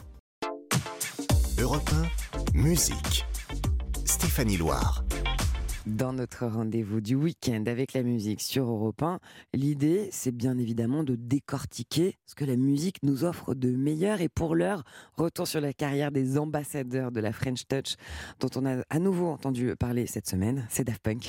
Europe 1.57 1.89
1, 2.53 2.59
musique. 2.59 3.25
Stéphanie 4.03 4.57
Loire. 4.57 5.04
Dans 5.85 6.13
notre 6.13 6.47
rendez-vous 6.47 6.99
du 6.99 7.13
week-end 7.13 7.63
avec 7.67 7.93
la 7.93 8.01
musique 8.01 8.41
sur 8.41 8.67
Europe 8.67 9.03
1, 9.03 9.19
l'idée, 9.53 10.09
c'est 10.11 10.31
bien 10.31 10.57
évidemment 10.57 11.03
de 11.03 11.15
décortiquer 11.15 12.17
ce 12.25 12.33
que 12.33 12.43
la 12.43 12.55
musique 12.55 13.03
nous 13.03 13.23
offre 13.23 13.53
de 13.53 13.69
meilleur. 13.69 14.19
Et 14.19 14.27
pour 14.27 14.55
l'heure, 14.55 14.83
retour 15.15 15.47
sur 15.47 15.61
la 15.61 15.73
carrière 15.73 16.11
des 16.11 16.39
ambassadeurs 16.39 17.11
de 17.11 17.19
la 17.19 17.31
French 17.31 17.67
Touch, 17.67 17.97
dont 18.39 18.49
on 18.55 18.65
a 18.65 18.83
à 18.89 18.97
nouveau 18.97 19.27
entendu 19.27 19.75
parler 19.75 20.07
cette 20.07 20.27
semaine, 20.27 20.65
c'est 20.71 20.85
Daft 20.85 21.03
Punk. 21.03 21.27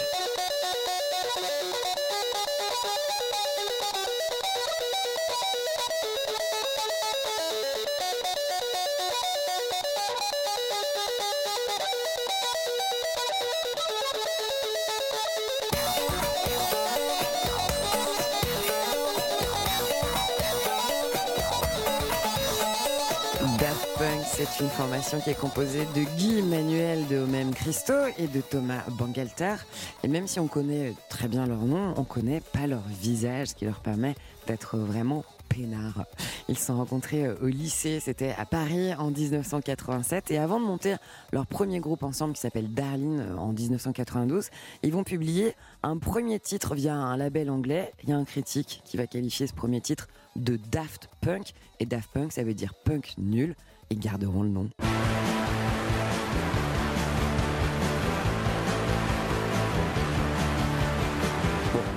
Une 24.61 24.69
formation 24.69 25.21
qui 25.21 25.31
est 25.31 25.39
composée 25.39 25.87
de 25.95 26.03
Guy 26.17 26.41
Manuel 26.41 27.07
de 27.09 27.19
Homem 27.19 27.53
Christo 27.53 27.93
et 28.17 28.27
de 28.27 28.41
Thomas 28.41 28.83
Bangalter. 28.93 29.57
Et 30.03 30.09
même 30.09 30.27
si 30.27 30.41
on 30.41 30.47
connaît 30.47 30.95
très 31.11 31.29
bien 31.29 31.47
leur 31.47 31.63
nom, 31.63 31.93
on 31.97 32.05
connaît 32.05 32.41
pas 32.41 32.67
leur 32.67 32.83
visage, 32.89 33.49
ce 33.49 33.55
qui 33.55 33.67
leur 33.67 33.81
permet 33.81 34.15
d'être 34.47 34.79
vraiment 34.79 35.25
peinards. 35.49 36.05
Ils 36.49 36.57
se 36.57 36.67
sont 36.67 36.77
rencontrés 36.77 37.27
euh, 37.27 37.37
au 37.43 37.47
lycée, 37.47 38.01
c'était 38.01 38.35
à 38.39 38.47
Paris 38.47 38.95
en 38.95 39.11
1987. 39.11 40.31
Et 40.31 40.39
avant 40.39 40.59
de 40.59 40.65
monter 40.65 40.97
leur 41.33 41.47
premier 41.47 41.81
groupe 41.81 42.03
ensemble 42.03 42.35
qui 42.35 42.41
s'appelle 42.41 42.73
Darlene 42.73 43.21
euh, 43.21 43.37
en 43.37 43.53
1992, 43.53 44.49
ils 44.83 44.93
vont 44.93 45.05
publier 45.05 45.55
un 45.83 45.99
premier 45.99 46.41
titre 46.41 46.75
via 46.75 46.95
un 46.95 47.17
label 47.17 47.51
anglais. 47.51 47.93
Il 48.05 48.11
y 48.11 48.13
a 48.13 48.17
un 48.17 48.25
critique 48.25 48.81
qui 48.85 48.97
va 48.97 49.07
qualifier 49.07 49.47
ce 49.47 49.55
premier 49.55 49.81
titre 49.81 50.09
de 50.35 50.57
Daft 50.71 51.09
Punk. 51.21 51.53
Et 51.79 51.87
Daft 51.87 52.11
Punk, 52.13 52.33
ça 52.33 52.43
veut 52.43 52.55
dire 52.55 52.75
punk 52.85 53.15
nul. 53.19 53.55
Ils 53.91 53.99
garderont 53.99 54.43
le 54.43 54.49
nom. 54.49 54.69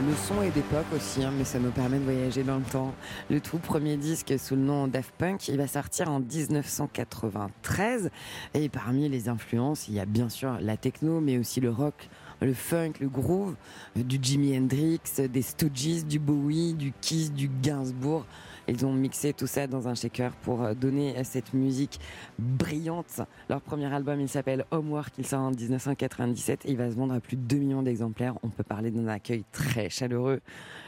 Le 0.09 0.15
son 0.15 0.41
est 0.41 0.49
d'époque 0.49 0.87
aussi, 0.95 1.23
hein, 1.23 1.31
mais 1.37 1.43
ça 1.43 1.59
nous 1.59 1.69
permet 1.69 1.99
de 1.99 2.03
voyager 2.03 2.41
dans 2.43 2.57
le 2.57 2.63
temps. 2.63 2.95
Le 3.29 3.39
tout 3.39 3.59
premier 3.59 3.95
disque 3.95 4.39
sous 4.39 4.55
le 4.55 4.61
nom 4.61 4.87
Daft 4.87 5.13
Punk, 5.17 5.47
il 5.49 5.57
va 5.57 5.67
sortir 5.67 6.09
en 6.09 6.19
1993. 6.19 8.09
Et 8.55 8.69
parmi 8.69 9.07
les 9.07 9.29
influences, 9.29 9.87
il 9.87 9.93
y 9.93 9.99
a 9.99 10.05
bien 10.05 10.29
sûr 10.29 10.57
la 10.61 10.77
techno, 10.77 11.21
mais 11.21 11.37
aussi 11.37 11.59
le 11.59 11.69
rock, 11.69 12.09
le 12.41 12.55
funk, 12.55 12.93
le 13.01 13.07
groove, 13.07 13.55
du 13.95 14.17
Jimi 14.19 14.57
Hendrix, 14.57 15.01
des 15.31 15.41
Stooges, 15.43 16.05
du 16.05 16.17
Bowie, 16.17 16.73
du 16.73 16.91
Kiss, 17.01 17.31
du 17.31 17.47
Gainsbourg. 17.61 18.25
Ils 18.69 18.85
ont 18.85 18.93
mixé 18.93 19.33
tout 19.33 19.47
ça 19.47 19.67
dans 19.67 19.87
un 19.87 19.95
shaker 19.95 20.31
pour 20.43 20.63
euh, 20.63 20.73
donner 20.73 21.23
cette 21.23 21.53
musique 21.53 21.99
brillante. 22.37 23.21
Leur 23.49 23.61
premier 23.61 23.91
album, 23.93 24.21
il 24.21 24.29
s'appelle 24.29 24.65
Homework, 24.71 25.13
il 25.17 25.25
sort 25.25 25.41
en 25.41 25.51
1997 25.51 26.65
et 26.65 26.71
il 26.71 26.77
va 26.77 26.89
se 26.89 26.95
vendre 26.95 27.13
à 27.13 27.19
plus 27.19 27.37
de 27.37 27.41
2 27.41 27.57
millions 27.57 27.81
d'exemplaires. 27.81 28.35
On 28.43 28.49
peut 28.49 28.63
parler 28.63 28.91
d'un 28.91 29.07
accueil 29.07 29.43
très 29.51 29.89
chaleureux. 29.89 30.41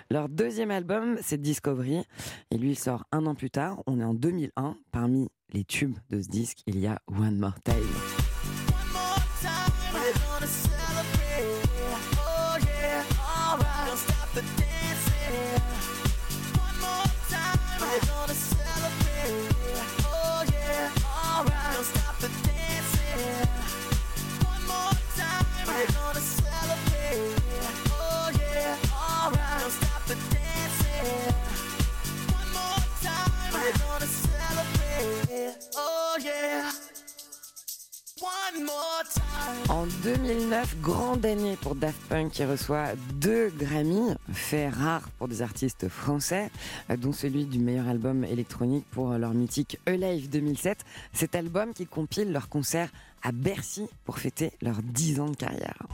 Leur 0.10 0.30
deuxième 0.30 0.72
album, 0.72 1.18
c'est 1.22 1.42
Discovery 1.42 2.04
et 2.52 2.58
lui, 2.58 2.72
il 2.72 2.80
sort 2.80 3.06
un 3.12 3.26
an 3.26 3.36
plus 3.36 3.50
tard. 3.50 3.82
On 3.88 4.00
est 4.00 4.04
en 4.04 4.14
2001. 4.14 4.78
Parmi 4.92 5.30
les 5.54 5.64
tubes 5.64 5.98
de 6.10 6.22
ce 6.22 6.28
disque, 6.28 6.60
il 6.68 6.80
y 6.80 6.88
a 6.88 7.00
One 7.08 7.38
More 7.38 7.60
Time. 7.64 8.21
En 39.70 39.86
2009, 40.04 40.78
grande 40.82 41.26
année 41.26 41.58
pour 41.62 41.76
Daft 41.76 42.00
Punk 42.10 42.32
qui 42.32 42.46
reçoit 42.46 42.90
deux 43.16 43.50
Grammy, 43.50 44.14
fait 44.32 44.70
rare 44.70 45.10
pour 45.18 45.28
des 45.28 45.42
artistes 45.42 45.88
français, 45.88 46.52
dont 46.98 47.14
celui 47.14 47.46
du 47.46 47.60
meilleur 47.60 47.88
album 47.88 48.24
électronique 48.24 48.86
pour 48.92 49.10
leur 49.14 49.34
mythique 49.34 49.80
Alive 49.86 50.30
2007. 50.30 50.86
Cet 51.14 51.36
album 51.36 51.74
qui 51.74 51.88
compile 51.88 52.32
leurs 52.32 52.50
concerts 52.50 52.92
à 53.24 53.32
Bercy 53.32 53.88
pour 54.06 54.20
fêter 54.20 54.52
leurs 54.62 54.82
10 54.84 55.20
ans 55.20 55.30
de 55.30 55.36
carrière. 55.36 55.88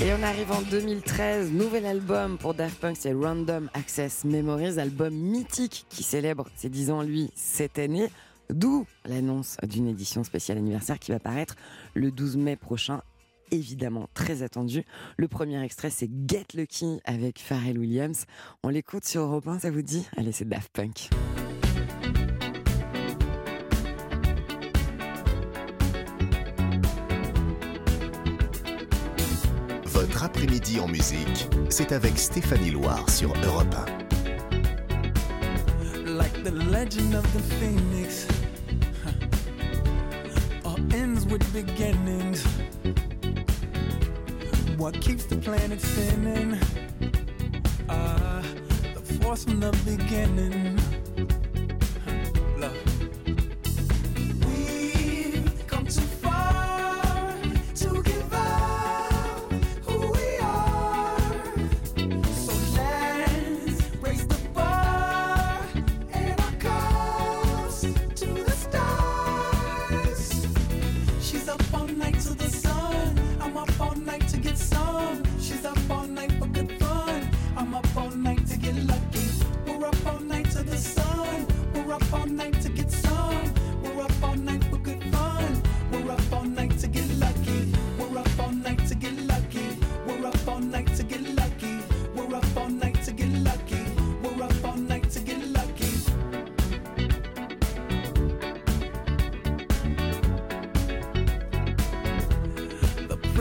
Et 0.00 0.12
on 0.12 0.22
arrive 0.22 0.52
en 0.52 0.62
2013, 0.62 1.50
nouvel 1.50 1.84
album 1.84 2.38
pour 2.38 2.54
Daft 2.54 2.78
Punk, 2.80 2.96
c'est 2.96 3.12
Random 3.12 3.68
Access 3.74 4.24
Memories, 4.24 4.78
album 4.78 5.12
mythique 5.12 5.86
qui 5.88 6.04
célèbre 6.04 6.48
ses 6.54 6.68
10 6.68 6.90
ans, 6.92 7.02
lui, 7.02 7.30
cette 7.34 7.80
année. 7.80 8.08
D'où 8.48 8.86
l'annonce 9.04 9.56
d'une 9.64 9.88
édition 9.88 10.22
spéciale 10.22 10.58
anniversaire 10.58 11.00
qui 11.00 11.10
va 11.10 11.18
paraître 11.18 11.56
le 11.94 12.12
12 12.12 12.36
mai 12.36 12.54
prochain. 12.54 13.02
Évidemment, 13.50 14.08
très 14.14 14.42
attendu. 14.42 14.84
Le 15.16 15.26
premier 15.26 15.60
extrait, 15.64 15.90
c'est 15.90 16.08
Get 16.28 16.46
Lucky 16.54 17.00
avec 17.04 17.40
Pharrell 17.40 17.78
Williams. 17.78 18.24
On 18.62 18.68
l'écoute 18.68 19.04
sur 19.04 19.22
Europe 19.22 19.48
1, 19.48 19.58
ça 19.58 19.70
vous 19.70 19.82
dit? 19.82 20.06
Allez, 20.16 20.32
c'est 20.32 20.48
Daft 20.48 20.70
Punk. 20.72 21.10
Votre 30.18 30.30
après-midi 30.30 30.80
en 30.80 30.88
musique, 30.88 31.46
c'est 31.68 31.92
avec 31.92 32.18
Stéphanie 32.18 32.72
Loire 32.72 33.08
sur 33.08 33.32
Europe 33.44 33.76
like 36.04 36.42
the 36.42 36.50
legend 36.50 37.14
of 37.14 37.22
the 37.32 37.40
phoenix. 37.54 38.26
huh. 39.04 39.12
All 40.64 40.76
ends 40.92 41.24
with 41.26 41.44
beginnings. 41.52 42.44
What 44.76 45.00
keeps 45.00 45.26
the 45.26 45.36
planet 45.36 45.80
spinning? 45.80 46.58
Ah, 47.88 48.42
the 48.96 49.22
force 49.22 49.44
from 49.44 49.60
the 49.60 49.70
beginning. 49.84 50.80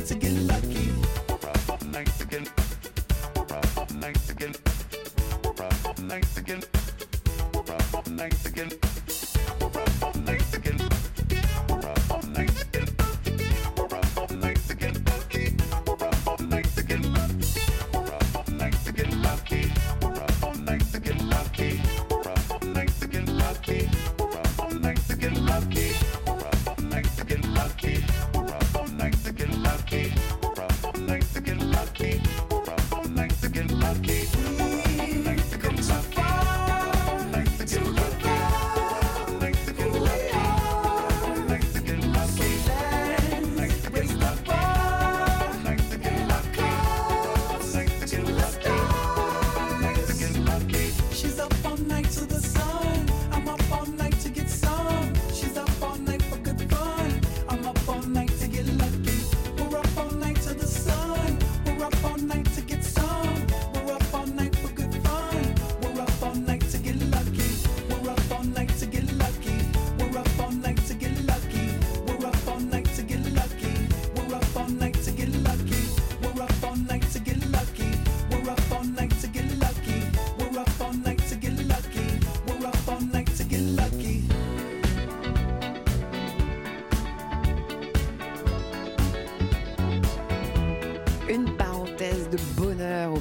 To 0.00 0.14
get 0.14 0.39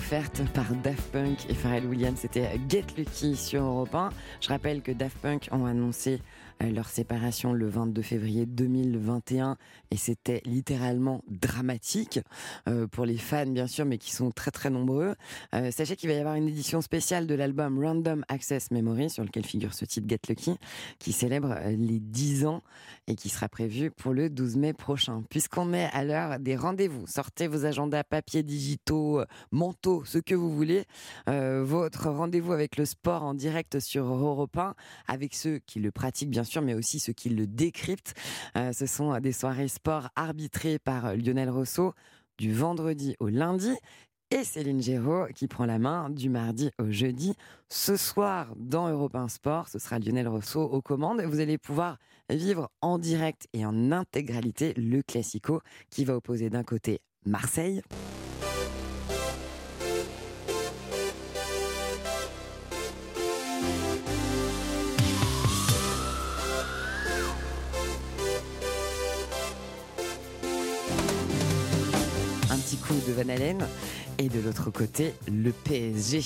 par 0.10 0.66
Daft 0.84 1.12
Punk 1.12 1.38
et 1.50 1.54
Pharrell 1.54 1.86
Williams. 1.86 2.20
C'était 2.22 2.60
Get 2.68 2.86
Lucky 2.98 3.36
sur 3.36 3.62
Europe 3.62 3.94
1. 3.94 4.10
Je 4.42 4.50
rappelle 4.50 4.82
que 4.82 4.92
Daft 4.92 5.18
Punk 5.20 5.50
ont 5.52 5.68
annoncé 5.68 6.20
leur 6.62 6.90
séparation 6.90 7.54
le 7.54 7.68
22 7.68 8.02
février 8.02 8.46
2021 8.46 9.58
et 9.92 9.98
c'était 9.98 10.42
littéralement 10.46 11.24
dramatique 11.30 12.20
euh, 12.68 12.88
pour 12.88 13.06
les 13.06 13.18
fans 13.18 13.46
bien 13.46 13.68
sûr 13.68 13.86
mais 13.86 13.98
qui 13.98 14.12
sont 14.12 14.32
très 14.32 14.52
très 14.52 14.70
nombreux. 14.70 15.16
Euh, 15.56 15.72
sachez 15.72 15.96
qu'il 15.96 16.10
va 16.10 16.16
y 16.16 16.20
avoir 16.20 16.36
une 16.36 16.48
édition 16.48 16.82
spéciale 16.82 17.28
de 17.28 17.36
l'album 17.36 17.84
Random 17.84 18.26
Access 18.28 18.72
Memory 18.72 19.10
sur 19.10 19.24
lequel 19.24 19.46
figure 19.46 19.74
ce 19.74 19.86
titre 19.86 20.08
Get 20.10 20.20
Lucky 20.28 20.56
qui 21.00 21.14
célèbre 21.14 21.56
euh, 21.58 21.76
les 21.78 22.00
10 22.00 22.46
ans 22.46 22.62
et 23.08 23.16
qui 23.16 23.30
sera 23.30 23.48
prévu 23.48 23.90
pour 23.92 24.14
le 24.14 24.30
12 24.30 24.58
mai 24.58 24.74
prochain. 24.74 25.24
Puisqu'on 25.30 25.74
est 25.74 25.90
à 25.94 26.04
l'heure 26.04 26.40
des 26.40 26.56
rendez-vous, 26.56 27.08
sortez 27.08 27.48
vos 27.48 27.66
agendas 27.66 28.04
papier 28.04 28.44
digitaux, 28.44 29.24
manteaux, 29.52 30.04
ce 30.06 30.18
que 30.18 30.36
vous 30.36 30.54
voulez. 30.54 30.86
Votre 31.28 32.10
rendez-vous 32.10 32.54
avec 32.54 32.78
le 32.78 32.86
sport 32.86 33.24
en 33.24 33.34
direct 33.34 33.80
sur 33.80 34.06
Europe 34.06 34.58
1, 34.58 34.76
avec 35.08 35.34
ceux 35.34 35.60
qui 35.60 35.80
le 35.80 35.92
pratiquent 35.92 36.30
bien 36.30 36.44
sûr, 36.44 36.49
mais 36.58 36.74
aussi 36.74 37.00
ceux 37.00 37.14
qui 37.14 37.30
le 37.30 37.48
décryptent. 37.48 38.14
Euh, 38.58 38.74
ce 38.74 38.86
sont 38.86 39.18
des 39.20 39.32
soirées 39.32 39.68
sport 39.68 40.10
arbitrées 40.16 40.80
par 40.80 41.16
Lionel 41.16 41.50
Rousseau 41.50 41.94
du 42.38 42.54
vendredi 42.54 43.16
au 43.20 43.28
lundi. 43.28 43.76
Et 44.32 44.44
Céline 44.44 44.82
Géraud 44.82 45.26
qui 45.34 45.48
prend 45.48 45.66
la 45.66 45.80
main 45.80 46.10
du 46.12 46.30
mardi 46.30 46.70
au 46.80 46.92
jeudi. 46.92 47.34
Ce 47.68 47.98
soir, 47.98 48.54
dans 48.58 48.88
Europe 48.88 49.16
1 49.16 49.28
Sport, 49.28 49.68
ce 49.68 49.80
sera 49.80 49.98
Lionel 49.98 50.28
Rousseau 50.28 50.62
aux 50.62 50.82
commandes. 50.82 51.22
Vous 51.22 51.40
allez 51.40 51.58
pouvoir 51.58 51.98
vivre 52.30 52.70
en 52.82 53.00
direct 53.00 53.48
et 53.54 53.66
en 53.66 53.92
intégralité 53.92 54.76
le 54.76 55.02
Classico 55.02 55.62
qui 55.90 56.06
va 56.06 56.16
opposer 56.16 56.52
d'un 56.52 56.64
côté 56.64 57.02
Marseille. 57.26 57.82
De 72.94 73.14
Van 73.14 73.30
Halen 73.30 73.68
et 74.18 74.30
de 74.30 74.40
l'autre 74.40 74.72
côté 74.72 75.14
le 75.28 75.52
PSG. 75.52 76.24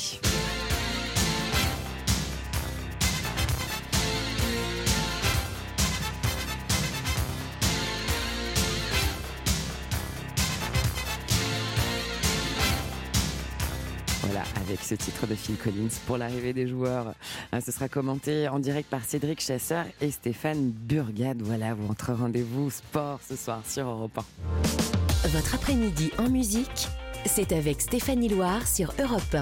Voilà, 14.22 14.44
avec 14.62 14.80
ce 14.82 14.96
titre 14.96 15.28
de 15.28 15.36
Phil 15.36 15.58
Collins 15.58 15.90
pour 16.08 16.18
l'arrivée 16.18 16.54
des 16.54 16.68
joueurs. 16.68 17.14
Euh, 17.54 17.60
Ce 17.64 17.72
sera 17.72 17.90
commenté 17.90 18.48
en 18.48 18.60
direct 18.60 18.90
par 18.90 19.04
Cédric 19.04 19.42
Chasseur 19.42 19.86
et 20.02 20.12
Stéphane 20.12 20.72
Burgade. 20.72 21.42
Voilà, 21.42 21.74
votre 21.74 22.14
rendez-vous 22.14 22.72
sport 22.72 23.20
ce 23.28 23.36
soir 23.36 23.62
sur 23.68 23.86
Europe 23.88 24.18
1. 24.18 25.03
Votre 25.26 25.56
après-midi 25.56 26.12
en 26.18 26.30
musique, 26.30 26.90
c'est 27.26 27.54
avec 27.54 27.80
Stéphanie 27.80 28.28
Loire 28.28 28.68
sur 28.68 28.94
Europe 29.00 29.34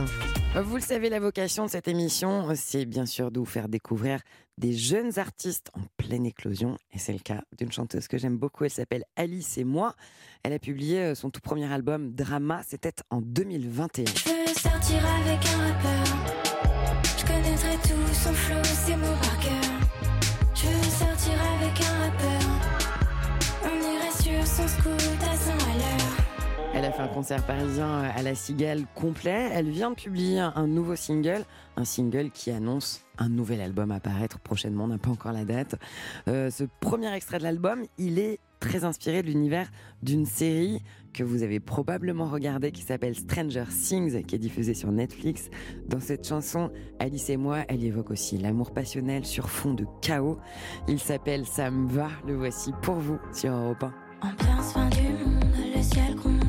1. 0.53 0.61
Vous 0.61 0.75
le 0.75 0.81
savez, 0.81 1.09
la 1.09 1.19
vocation 1.19 1.65
de 1.65 1.71
cette 1.71 1.87
émission, 1.87 2.47
c'est 2.55 2.85
bien 2.85 3.07
sûr 3.07 3.31
de 3.31 3.39
vous 3.39 3.45
faire 3.45 3.67
découvrir 3.67 4.19
des 4.59 4.73
jeunes 4.73 5.17
artistes 5.17 5.71
en 5.73 5.81
pleine 5.97 6.27
éclosion. 6.27 6.77
Et 6.93 6.99
c'est 6.99 7.13
le 7.13 7.19
cas 7.19 7.41
d'une 7.57 7.71
chanteuse 7.71 8.07
que 8.07 8.19
j'aime 8.19 8.37
beaucoup. 8.37 8.63
Elle 8.63 8.69
s'appelle 8.71 9.05
Alice 9.15 9.57
et 9.57 9.63
moi. 9.63 9.95
Elle 10.43 10.53
a 10.53 10.59
publié 10.59 10.99
euh, 10.99 11.15
son 11.15 11.31
tout 11.31 11.41
premier 11.41 11.71
album, 11.71 12.11
Drama. 12.11 12.61
C'était 12.67 12.93
en 13.09 13.19
2021. 13.19 14.05
Je 14.05 14.29
veux 14.29 14.53
sortir 14.53 15.03
avec 15.19 15.39
un 15.47 15.57
rappeur. 15.67 17.03
Je 17.17 17.25
connaîtrai 17.25 17.75
tout 17.83 18.13
son 18.13 18.33
flow, 18.33 18.63
ses 18.63 18.95
mots 18.95 19.17
par 19.19 19.39
cœur. 19.39 19.71
Je 20.53 20.67
veux 20.67 20.91
sortir 20.91 21.33
avec 21.59 21.81
un 21.81 22.03
rappeur. 22.03 22.40
On 24.41 24.43
irait 24.43 24.55
sur 24.55 24.63
son 24.63 24.67
scoot 24.67 25.23
à 25.29 25.35
100 25.35 25.51
à 25.51 25.77
l'heure. 25.77 26.71
Elle 26.73 26.85
a 26.85 26.91
fait 26.91 27.03
un 27.03 27.07
concert 27.09 27.45
parisien 27.45 28.01
à 28.01 28.23
la 28.23 28.33
Cigale 28.33 28.85
complet. 28.95 29.49
Elle 29.53 29.69
vient 29.69 29.91
de 29.91 29.95
publier 29.95 30.39
un 30.39 30.67
nouveau 30.67 30.95
single, 30.95 31.43
un 31.75 31.85
single 31.85 32.31
qui 32.31 32.49
annonce 32.49 33.05
un 33.19 33.29
nouvel 33.29 33.61
album 33.61 33.91
à 33.91 33.99
paraître 33.99 34.39
prochainement. 34.39 34.85
On 34.85 34.87
n'a 34.87 34.97
pas 34.97 35.11
encore 35.11 35.31
la 35.31 35.45
date. 35.45 35.75
Euh, 36.27 36.49
ce 36.49 36.63
premier 36.79 37.13
extrait 37.13 37.37
de 37.37 37.43
l'album, 37.43 37.83
il 37.99 38.17
est 38.17 38.39
très 38.59 38.83
inspiré 38.83 39.21
de 39.21 39.27
l'univers 39.27 39.69
d'une 40.01 40.25
série 40.25 40.81
que 41.13 41.23
vous 41.23 41.43
avez 41.43 41.59
probablement 41.59 42.25
regardée 42.25 42.71
qui 42.71 42.81
s'appelle 42.81 43.15
Stranger 43.15 43.65
Things, 43.69 44.23
qui 44.23 44.35
est 44.35 44.39
diffusée 44.39 44.73
sur 44.73 44.91
Netflix. 44.91 45.49
Dans 45.87 45.99
cette 45.99 46.27
chanson, 46.27 46.71
Alice 46.99 47.29
et 47.29 47.37
moi, 47.37 47.59
elle 47.67 47.83
évoque 47.83 48.09
aussi 48.09 48.37
l'amour 48.37 48.71
passionnel 48.71 49.25
sur 49.25 49.49
fond 49.49 49.75
de 49.75 49.85
chaos. 50.01 50.39
Il 50.87 50.99
s'appelle 50.99 51.45
Ça 51.45 51.69
me 51.69 51.87
va, 51.87 52.07
le 52.25 52.35
voici 52.35 52.71
pour 52.81 52.95
vous 52.95 53.19
sur 53.33 53.53
Europe 53.53 53.83
1. 53.83 54.10
Ambiance 54.21 54.73
fin 54.73 54.87
du 54.89 55.01
monde, 55.01 55.43
le 55.75 55.81
ciel 55.81 56.15
gronde 56.15 56.40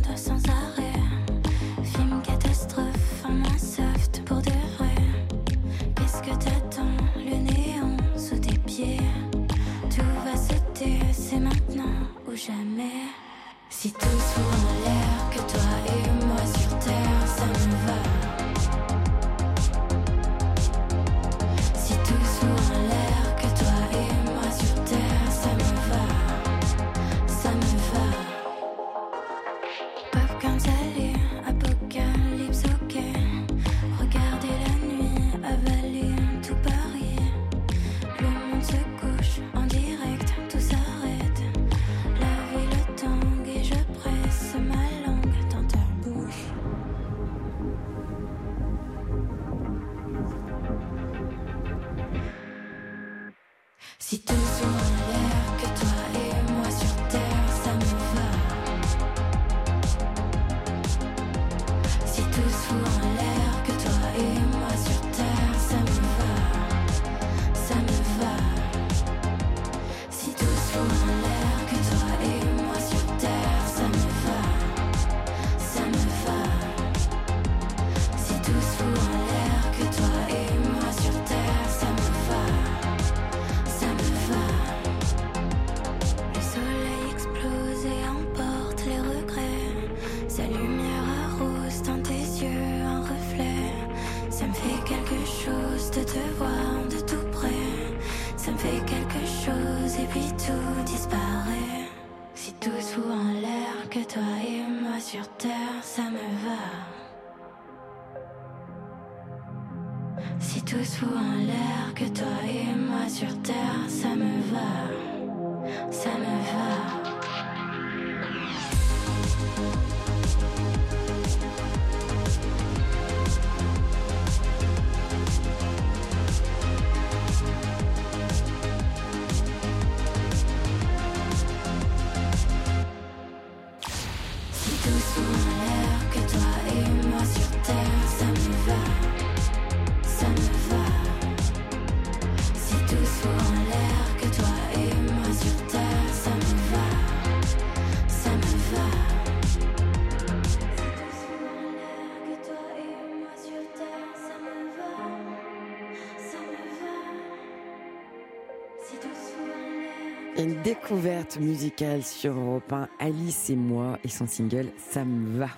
découverte 160.63 161.39
musicale 161.41 162.03
sur 162.05 162.39
Europe 162.39 162.73
1, 162.73 162.89
Alice 163.01 163.51
et 163.51 163.57
moi 163.57 163.99
et 164.05 164.09
son 164.09 164.27
single 164.27 164.69
Ça 164.77 165.05
me 165.05 165.39
va. 165.39 165.49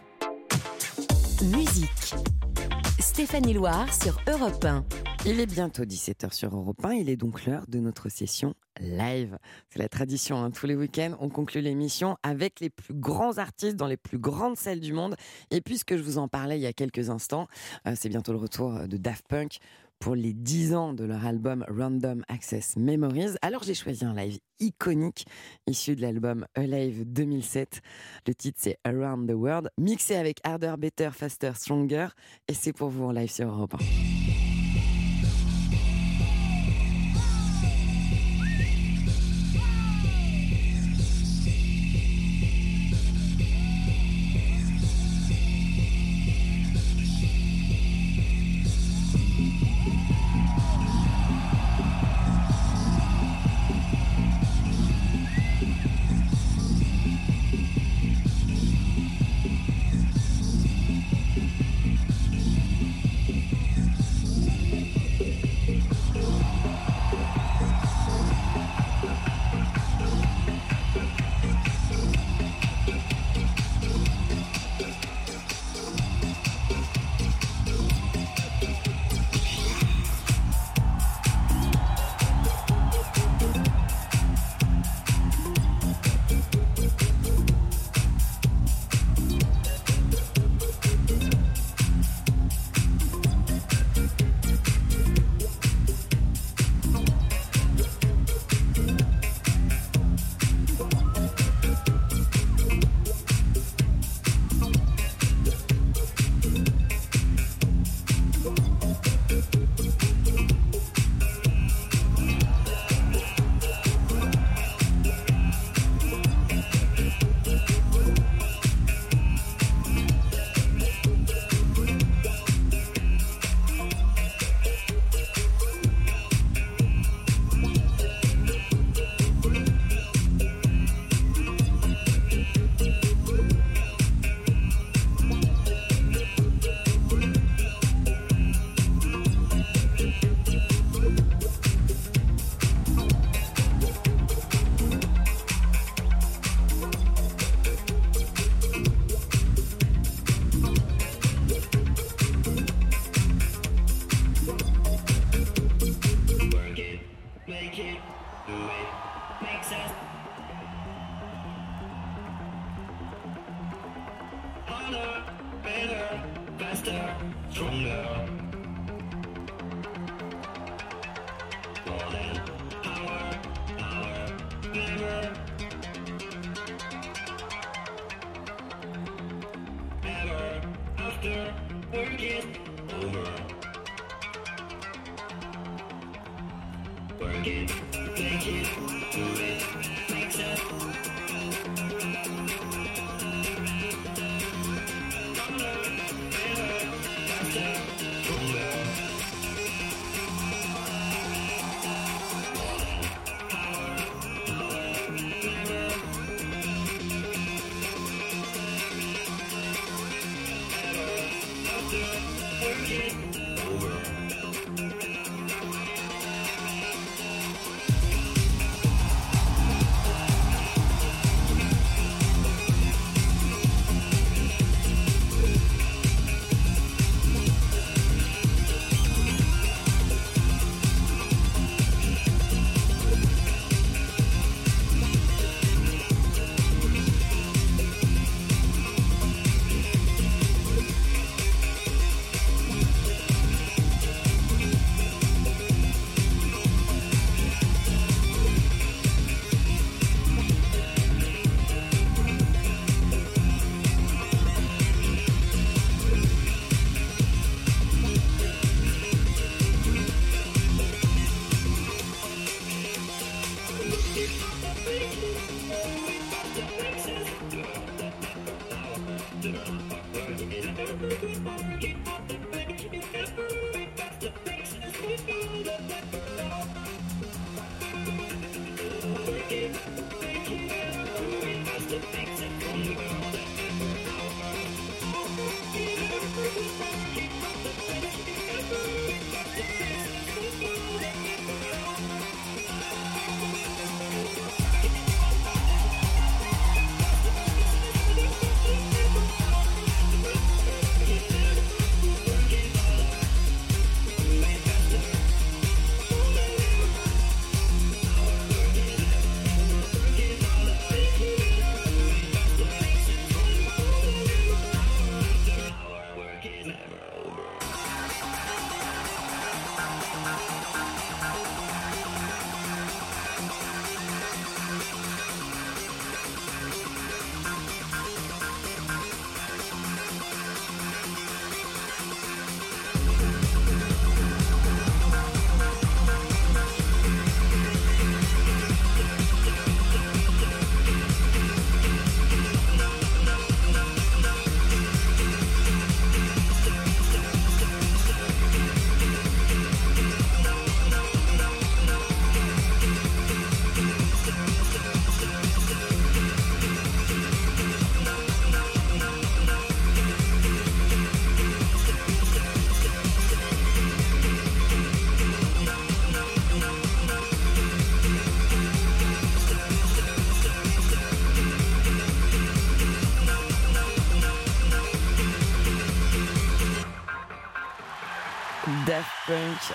Musique. 1.43 2.15
Stéphanie 3.01 3.53
Loire 3.53 3.93
sur 3.93 4.19
Europe 4.27 4.65
1. 4.65 4.85
Il 5.27 5.41
est 5.41 5.47
bientôt 5.47 5.85
17h 5.85 6.33
sur 6.33 6.55
Europe 6.55 6.85
1, 6.85 6.93
il 6.95 7.11
est 7.11 7.17
donc 7.17 7.45
l'heure 7.45 7.65
de 7.69 7.79
notre 7.79 8.09
session 8.09 8.55
live. 8.81 9.39
C'est 9.71 9.79
la 9.79 9.89
tradition, 9.89 10.37
hein. 10.43 10.51
tous 10.51 10.67
les 10.67 10.75
week-ends, 10.75 11.17
on 11.21 11.29
conclut 11.29 11.61
l'émission 11.61 12.17
avec 12.23 12.61
les 12.61 12.71
plus 12.71 12.95
grands 12.95 13.39
artistes 13.39 13.77
dans 13.77 13.87
les 13.87 13.97
plus 13.97 14.19
grandes 14.19 14.57
salles 14.57 14.81
du 14.81 14.93
monde. 14.93 15.17
Et 15.51 15.61
puisque 15.61 15.97
je 15.97 16.03
vous 16.03 16.19
en 16.19 16.29
parlais 16.29 16.59
il 16.59 16.63
y 16.63 16.67
a 16.67 16.73
quelques 16.73 17.09
instants, 17.11 17.47
euh, 17.87 17.95
c'est 17.97 18.09
bientôt 18.09 18.33
le 18.33 18.39
retour 18.39 18.87
de 18.87 18.97
Daft 18.97 19.27
Punk 19.29 19.59
pour 19.99 20.15
les 20.15 20.33
10 20.33 20.75
ans 20.75 20.93
de 20.93 21.05
leur 21.05 21.25
album 21.25 21.65
Random 21.69 22.23
Access 22.29 22.77
Memories. 22.77 23.35
Alors 23.43 23.63
j'ai 23.63 23.75
choisi 23.75 24.05
un 24.05 24.15
live 24.15 24.39
iconique 24.61 25.27
issu 25.67 25.97
de 25.97 26.03
l'album 26.03 26.47
Alive 26.55 27.05
2007. 27.07 27.81
Le 28.27 28.35
titre 28.35 28.59
c'est 28.61 28.79
Around 28.85 29.29
the 29.29 29.35
World, 29.35 29.71
mixé 29.79 30.17
avec 30.17 30.41
Harder, 30.45 30.75
Better, 30.79 31.11
Faster, 31.13 31.53
Stronger. 31.55 32.09
Et 32.49 32.55
c'est 32.55 32.73
pour 32.73 32.91
vous 32.91 33.05
en 33.05 33.13
live 33.13 33.31
sur 33.31 33.49
Europe 33.49 33.75
1. 33.81 34.14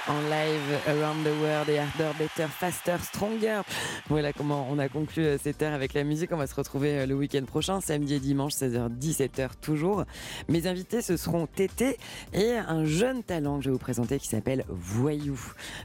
En 0.08 0.22
live 0.22 0.80
Around 0.88 1.24
the 1.24 1.42
World 1.42 1.70
et 1.70 1.80
Harder, 1.80 2.12
Better, 2.18 2.48
Faster, 2.50 2.98
Stronger. 3.02 3.62
Voilà 4.10 4.34
comment 4.34 4.68
on 4.70 4.78
a 4.80 4.90
conclu 4.90 5.24
euh, 5.24 5.38
cette 5.42 5.62
heure 5.62 5.74
avec 5.74 5.94
la 5.94 6.04
musique. 6.04 6.32
On 6.32 6.38
va 6.38 6.48
se 6.48 6.56
retrouver 6.56 7.00
euh, 7.00 7.06
le 7.06 7.16
week-end 7.16 7.44
prochain, 7.46 7.82
samedi 7.82 8.16
et 8.16 8.20
dimanche, 8.20 8.54
16h, 8.54 8.90
17h 8.98 9.50
toujours. 9.62 10.06
Mes 10.48 10.68
invités, 10.68 11.02
ce 11.02 11.18
seront 11.18 11.48
Tété 11.48 11.98
et 12.34 12.54
un 12.54 12.86
jeune 12.86 13.24
talent 13.24 13.58
que 13.58 13.64
je 13.64 13.70
vais 13.70 13.74
vous 13.74 13.80
présenter 13.80 14.20
qui 14.20 14.28
s'appelle 14.28 14.66
Voyou. 14.68 15.40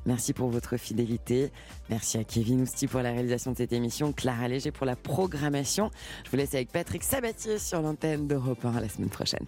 Merci 0.06 0.32
pour 0.32 0.48
votre 0.48 0.76
fidélité. 0.76 1.50
Merci 1.88 2.18
à 2.18 2.24
Kevin 2.24 2.62
Ousti 2.62 2.86
pour 2.86 3.00
la 3.00 3.10
réalisation 3.12 3.52
de 3.52 3.56
cette 3.56 3.72
émission, 3.72 4.12
Clara 4.12 4.48
Léger 4.48 4.70
pour 4.70 4.86
la 4.86 4.96
programmation. 4.96 5.90
Je 6.24 6.30
vous 6.30 6.36
laisse 6.36 6.54
avec 6.54 6.70
Patrick 6.72 7.02
Sabatier 7.02 7.58
sur 7.58 7.80
l'antenne 7.80 8.26
d'Europe 8.26 8.64
1 8.64 8.76
à 8.76 8.80
la 8.80 8.88
semaine 8.88 9.10
prochaine. 9.10 9.46